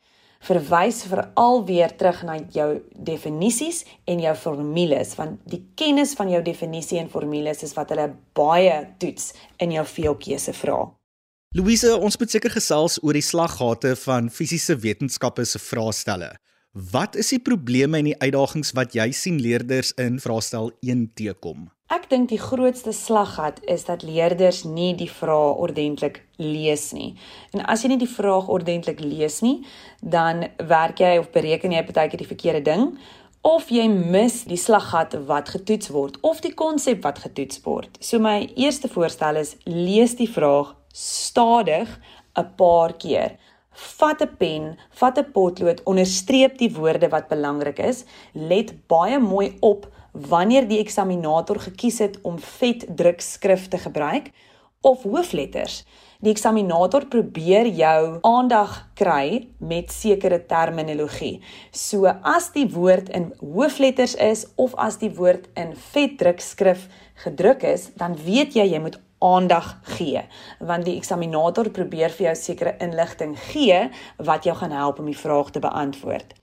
Verwys 0.47 1.01
veral 1.11 1.65
weer 1.67 1.91
terug 1.99 2.21
na 2.23 2.37
jou 2.55 2.69
definisies 2.95 3.83
en 4.07 4.21
jou 4.23 4.35
formules 4.39 5.17
want 5.19 5.41
die 5.51 5.65
kennis 5.75 6.15
van 6.15 6.31
jou 6.31 6.43
definisie 6.45 7.01
en 7.01 7.11
formules 7.11 7.65
is 7.67 7.75
wat 7.75 7.91
hulle 7.91 8.13
baie 8.37 8.79
toets 9.03 9.33
in 9.59 9.75
jou 9.75 9.85
veelkeuse 9.97 10.55
vra. 10.61 10.85
Louise, 11.57 11.89
ons 11.97 12.19
moet 12.21 12.31
seker 12.31 12.53
gesels 12.53 12.99
oor 13.03 13.17
die 13.17 13.25
slaggate 13.25 13.95
van 14.05 14.29
fisiese 14.31 14.77
wetenskappe 14.77 15.47
se 15.49 15.59
vraestelle. 15.63 16.35
Wat 16.77 17.15
is 17.17 17.31
die 17.33 17.41
probleme 17.41 17.97
en 17.97 18.05
die 18.05 18.19
uitdagings 18.21 18.75
wat 18.77 18.93
jy 18.93 19.07
sien 19.17 19.39
leerders 19.41 19.95
in 19.97 20.19
vraestel 20.21 20.75
1 20.85 21.07
teekom? 21.17 21.71
Ek 21.89 22.05
dink 22.11 22.29
die 22.29 22.41
grootste 22.43 22.93
slaggat 22.93 23.63
is 23.65 23.87
dat 23.89 24.05
leerders 24.05 24.59
nie 24.69 24.91
die 24.99 25.09
vrae 25.09 25.55
ordentlik 25.57 26.21
lees 26.37 26.91
nie. 26.93 27.15
En 27.57 27.65
as 27.65 27.81
jy 27.81 27.95
nie 27.95 28.03
die 28.03 28.11
vraag 28.11 28.51
ordentlik 28.53 29.01
lees 29.01 29.41
nie, 29.41 29.63
dan 30.05 30.51
werk 30.61 31.01
jy 31.01 31.15
of 31.23 31.33
bereken 31.33 31.73
jy 31.73 31.81
partykeer 31.89 32.21
die 32.21 32.29
verkeerde 32.35 32.63
ding 32.69 32.85
of 33.41 33.73
jy 33.73 33.89
mis 33.89 34.43
die 34.45 34.61
slaggat 34.61 35.17
wat 35.33 35.55
getoets 35.57 35.89
word 35.97 36.21
of 36.21 36.45
die 36.45 36.53
konsep 36.53 37.01
wat 37.09 37.25
getoets 37.25 37.65
word. 37.65 37.97
So 38.05 38.21
my 38.21 38.51
eerste 38.53 38.93
voorstel 38.93 39.41
is 39.41 39.57
lees 39.65 40.19
die 40.21 40.29
vraag 40.29 40.77
stadig 40.93 41.89
'n 42.37 42.53
paar 42.61 42.93
keer 43.01 43.41
vat 43.99 44.23
'n 44.23 44.37
pen, 44.39 44.79
vat 45.01 45.19
'n 45.19 45.33
potlood, 45.33 45.83
onderstreep 45.85 46.59
die 46.59 46.73
woorde 46.73 47.09
wat 47.09 47.29
belangrik 47.29 47.79
is, 47.79 48.05
let 48.33 48.75
baie 48.89 49.19
mooi 49.19 49.57
op 49.61 49.87
wanneer 50.13 50.69
die 50.69 50.81
eksaminator 50.81 51.59
gekies 51.61 51.99
het 51.99 52.19
om 52.23 52.39
vet 52.39 52.87
drukskrif 52.97 53.69
te 53.69 53.79
gebruik 53.79 54.33
of 54.81 55.03
hoofletters. 55.03 55.85
Die 56.21 56.33
eksaminator 56.33 57.07
probeer 57.13 57.67
jou 57.67 58.19
aandag 58.25 58.89
kry 58.95 59.49
met 59.59 59.93
sekere 59.93 60.39
terminologie. 60.49 61.43
So 61.71 62.07
as 62.07 62.49
die 62.55 62.69
woord 62.73 63.09
in 63.09 63.33
hoofletters 63.41 64.15
is 64.15 64.47
of 64.57 64.75
as 64.81 64.97
die 65.03 65.13
woord 65.13 65.49
in 65.55 65.75
vet 65.93 66.17
drukskrif 66.19 66.89
gedruk 67.25 67.63
is, 67.63 67.91
dan 67.97 68.17
weet 68.17 68.57
jy 68.57 68.65
jy 68.73 68.81
moet 68.81 68.99
aandag 69.27 69.73
gee 69.97 70.23
want 70.59 70.87
die 70.87 70.97
eksaminator 70.97 71.71
probeer 71.71 72.15
vir 72.15 72.27
jou 72.31 72.35
sekere 72.41 72.77
inligting 72.87 73.37
gee 73.51 73.87
wat 74.31 74.45
jou 74.45 74.57
gaan 74.57 74.75
help 74.77 74.99
om 75.03 75.11
die 75.11 75.19
vraag 75.19 75.51
te 75.51 75.63
beantwoord. 75.63 76.35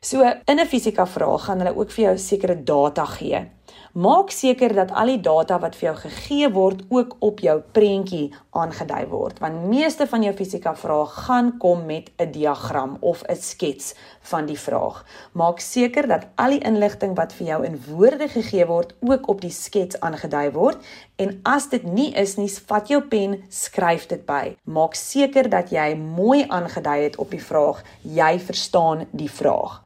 So 0.00 0.22
in 0.22 0.58
'n 0.58 0.66
fisika 0.66 1.06
vraag 1.06 1.44
gaan 1.44 1.58
hulle 1.58 1.76
ook 1.76 1.90
vir 1.90 2.04
jou 2.04 2.18
sekere 2.18 2.62
data 2.62 3.04
gee. 3.04 3.46
Maak 3.92 4.30
seker 4.32 4.72
dat 4.72 4.92
al 4.96 5.10
die 5.12 5.20
data 5.20 5.58
wat 5.60 5.74
vir 5.76 5.90
jou 5.90 5.96
gegee 6.06 6.48
word 6.48 6.78
ook 6.88 7.16
op 7.20 7.42
jou 7.44 7.58
prentjie 7.76 8.30
aangedui 8.56 9.02
word, 9.10 9.40
want 9.44 9.66
meeste 9.68 10.06
van 10.08 10.24
jou 10.24 10.32
fisika 10.36 10.72
vrae 10.76 11.04
gaan 11.26 11.50
kom 11.60 11.84
met 11.86 12.08
'n 12.16 12.32
diagram 12.32 12.96
of 13.00 13.22
'n 13.28 13.36
skets 13.36 13.94
van 14.20 14.46
die 14.46 14.58
vraag. 14.58 15.04
Maak 15.32 15.60
seker 15.60 16.08
dat 16.08 16.26
al 16.36 16.50
die 16.50 16.64
inligting 16.64 17.16
wat 17.16 17.32
vir 17.32 17.46
jou 17.46 17.64
in 17.64 17.80
woorde 17.88 18.28
gegee 18.28 18.66
word 18.66 18.94
ook 19.00 19.28
op 19.28 19.40
die 19.40 19.50
skets 19.50 20.00
aangedui 20.00 20.50
word 20.52 20.78
en 21.16 21.40
as 21.42 21.68
dit 21.68 21.82
nie 21.82 22.12
is 22.14 22.36
nie, 22.36 22.48
vat 22.48 22.88
jou 22.88 23.02
pen, 23.02 23.44
skryf 23.48 24.06
dit 24.06 24.26
by. 24.26 24.56
Maak 24.64 24.94
seker 24.94 25.48
dat 25.48 25.70
jy 25.70 25.94
mooi 25.94 26.46
aangedui 26.48 27.02
het 27.02 27.16
op 27.16 27.30
die 27.30 27.42
vraag. 27.42 27.82
Jy 28.02 28.38
verstaan 28.38 29.06
die 29.12 29.30
vraag. 29.30 29.81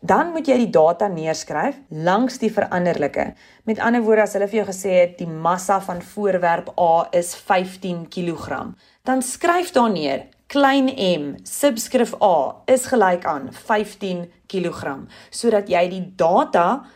Dan 0.00 0.30
moet 0.30 0.46
jy 0.46 0.60
die 0.60 0.70
data 0.70 1.08
neerskryf 1.10 1.80
langs 1.90 2.38
die 2.38 2.52
veranderlike. 2.54 3.32
Met 3.66 3.80
ander 3.82 4.04
woorde, 4.06 4.28
as 4.28 4.36
hulle 4.38 4.46
vir 4.46 4.60
jou 4.60 4.66
gesê 4.68 4.92
het 4.94 5.16
die 5.18 5.26
massa 5.26 5.80
van 5.82 6.02
voorwerp 6.14 6.70
A 6.78 7.08
is 7.18 7.32
15 7.34 8.04
kg, 8.06 8.60
dan 9.02 9.22
skryf 9.26 9.72
daar 9.74 9.90
neer 9.90 10.28
klein 10.48 10.86
m 10.88 11.34
subskrif 11.44 12.14
A 12.22 12.62
is 12.70 12.86
gelyk 12.88 13.26
aan 13.28 13.50
15 13.52 14.22
kg 14.48 14.94
sodat 15.34 15.68
jy 15.68 15.82
die 15.92 16.04
data 16.16 16.86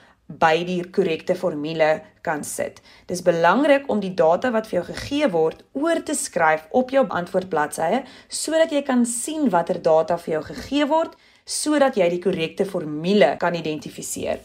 by 0.40 0.62
die 0.64 0.80
korrekte 0.88 1.34
formule 1.36 1.90
kan 2.24 2.46
sit. 2.46 2.78
Dis 3.10 3.20
belangrik 3.26 3.90
om 3.92 4.00
die 4.00 4.14
data 4.16 4.52
wat 4.54 4.70
vir 4.70 4.78
jou 4.78 4.86
gegee 4.92 5.28
word 5.34 5.66
oor 5.76 6.00
te 6.06 6.14
skryf 6.16 6.64
op 6.70 6.94
jou 6.94 7.04
antwoordbladsye 7.10 8.04
sodat 8.30 8.72
jy 8.72 8.80
kan 8.86 9.04
sien 9.04 9.50
watter 9.52 9.82
data 9.82 10.16
vir 10.22 10.38
jou 10.38 10.42
gegee 10.52 10.88
word 10.88 11.18
sodat 11.44 11.96
jy 11.96 12.08
die 12.08 12.22
korrekte 12.22 12.64
formule 12.64 13.36
kan 13.38 13.54
identifiseer. 13.54 14.40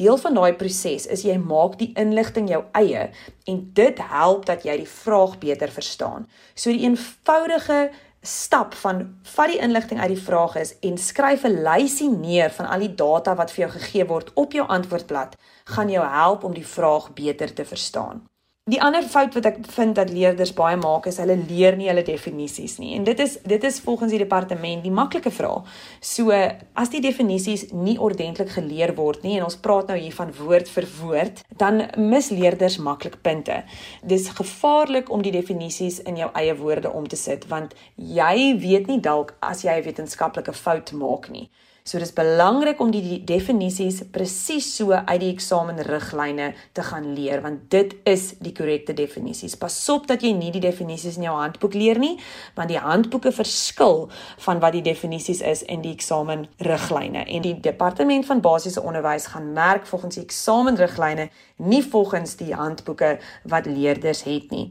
Deel 0.00 0.16
van 0.16 0.34
daai 0.34 0.52
proses 0.56 1.06
is 1.12 1.24
jy 1.26 1.36
maak 1.38 1.74
die 1.80 1.90
inligting 1.98 2.48
jou 2.48 2.62
eie 2.78 3.10
en 3.50 3.58
dit 3.76 3.98
help 4.12 4.46
dat 4.48 4.64
jy 4.64 4.78
die 4.80 4.88
vraag 4.88 5.36
beter 5.42 5.72
verstaan. 5.74 6.28
So 6.54 6.72
die 6.72 6.86
eenvoudige 6.86 7.90
stap 8.22 8.74
van 8.74 9.02
vat 9.34 9.48
die 9.52 9.60
inligting 9.64 10.00
uit 10.00 10.14
die 10.14 10.22
vraag 10.22 10.56
is 10.60 10.74
en 10.84 10.98
skryf 10.98 11.44
'n 11.44 11.62
lysie 11.64 12.08
neer 12.08 12.50
van 12.50 12.66
al 12.66 12.80
die 12.80 12.94
data 12.94 13.34
wat 13.34 13.50
vir 13.50 13.66
jou 13.66 13.72
gegee 13.78 14.06
word 14.06 14.30
op 14.34 14.52
jou 14.52 14.66
antwoordblad 14.66 15.36
gaan 15.64 15.90
jou 15.90 16.06
help 16.06 16.44
om 16.44 16.54
die 16.54 16.66
vraag 16.66 17.12
beter 17.14 17.52
te 17.54 17.64
verstaan. 17.64 18.29
Die 18.70 18.78
ander 18.82 19.02
fout 19.02 19.34
wat 19.34 19.46
ek 19.48 19.56
vind 19.74 19.96
dat 19.98 20.12
leerders 20.14 20.52
baie 20.54 20.76
maak 20.78 21.08
is 21.10 21.16
hulle 21.18 21.34
leer 21.48 21.74
nie 21.78 21.88
hulle 21.88 22.04
definisies 22.06 22.76
nie. 22.78 22.92
En 22.94 23.06
dit 23.08 23.18
is 23.24 23.38
dit 23.48 23.64
is 23.66 23.80
volgens 23.82 24.12
die 24.14 24.20
departement 24.20 24.84
die 24.84 24.92
maklike 24.94 25.32
vraag. 25.34 25.66
So 26.04 26.30
as 26.30 26.92
die 26.92 27.00
definisies 27.02 27.64
nie 27.72 27.96
ordentlik 27.98 28.52
geleer 28.54 28.92
word 28.98 29.24
nie 29.26 29.38
en 29.38 29.46
ons 29.48 29.58
praat 29.64 29.90
nou 29.90 29.96
hier 29.98 30.14
van 30.14 30.30
woord 30.38 30.70
vir 30.70 30.86
woord, 31.00 31.42
dan 31.62 31.82
mis 31.96 32.30
leerders 32.30 32.78
maklik 32.78 33.18
punte. 33.24 33.62
Dis 34.06 34.28
gevaarlik 34.38 35.10
om 35.10 35.24
die 35.26 35.34
definisies 35.34 35.98
in 36.06 36.20
jou 36.20 36.30
eie 36.38 36.54
woorde 36.60 36.92
om 36.94 37.08
te 37.10 37.18
sit 37.18 37.48
want 37.50 37.74
jy 37.96 38.54
weet 38.60 38.86
nie 38.92 39.00
dalk 39.00 39.34
as 39.40 39.64
jy 39.64 39.80
'n 39.80 39.88
wetenskaplike 39.88 40.54
fout 40.54 40.92
maak 40.92 41.30
nie. 41.30 41.48
So 41.90 41.98
dis 41.98 42.12
belangrik 42.14 42.78
om 42.78 42.92
die, 42.94 43.16
definisies 43.26 44.04
presies 44.14 44.68
so 44.76 44.94
uit 44.94 45.18
die 45.18 45.30
eksamenriglyne 45.32 46.52
te 46.76 46.84
gaan 46.86 47.08
leer 47.16 47.40
want 47.42 47.64
dit 47.74 47.96
is 48.06 48.28
die 48.38 48.52
korrekte 48.54 48.94
definisies. 48.94 49.56
Pasop 49.58 50.06
dat 50.06 50.22
jy 50.22 50.30
nie 50.36 50.52
die 50.54 50.62
definisies 50.62 51.16
in 51.18 51.26
jou 51.26 51.34
handboek 51.34 51.74
leer 51.74 51.98
nie, 51.98 52.12
want 52.54 52.70
die 52.70 52.78
handboeke 52.78 53.32
verskil 53.34 54.04
van 54.46 54.62
wat 54.62 54.76
die 54.76 54.84
definisies 54.86 55.40
is 55.42 55.64
in 55.66 55.82
die 55.82 55.90
eksamenriglyne. 55.96 57.24
En 57.26 57.42
die 57.42 57.56
departement 57.58 58.28
van 58.28 58.44
basiese 58.44 58.84
onderwys 58.86 59.26
gaan 59.32 59.50
merk 59.56 59.90
volgens 59.90 60.20
die 60.20 60.22
eksamenriglyne, 60.28 61.26
nie 61.58 61.82
volgens 61.82 62.36
die 62.38 62.52
handboeke 62.54 63.16
wat 63.50 63.66
leerders 63.66 64.22
het 64.30 64.54
nie. 64.54 64.68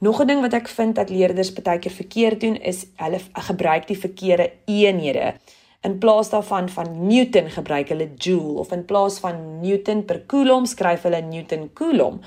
Nog 0.00 0.20
'n 0.22 0.26
ding 0.26 0.40
wat 0.40 0.58
ek 0.58 0.68
vind 0.68 0.94
dat 0.94 1.10
leerders 1.10 1.52
baie 1.52 1.78
keer 1.78 1.92
verkeerd 1.92 2.40
doen 2.40 2.56
is 2.56 2.86
hulle 2.96 3.20
gebruik 3.32 3.86
die 3.86 3.98
verkeerde 3.98 4.52
eenhede. 4.66 5.34
In 5.80 5.98
plaas 5.98 6.30
daarvan 6.30 6.68
van 6.68 7.06
Newton 7.06 7.50
gebruik 7.50 7.88
hulle 7.88 8.10
joule 8.14 8.58
of 8.58 8.72
in 8.72 8.84
plaas 8.84 9.18
van 9.18 9.60
Newton 9.60 10.04
per 10.04 10.24
coulomb 10.26 10.66
skryf 10.66 11.02
hulle 11.06 11.20
Newton 11.22 11.70
coulomb 11.72 12.24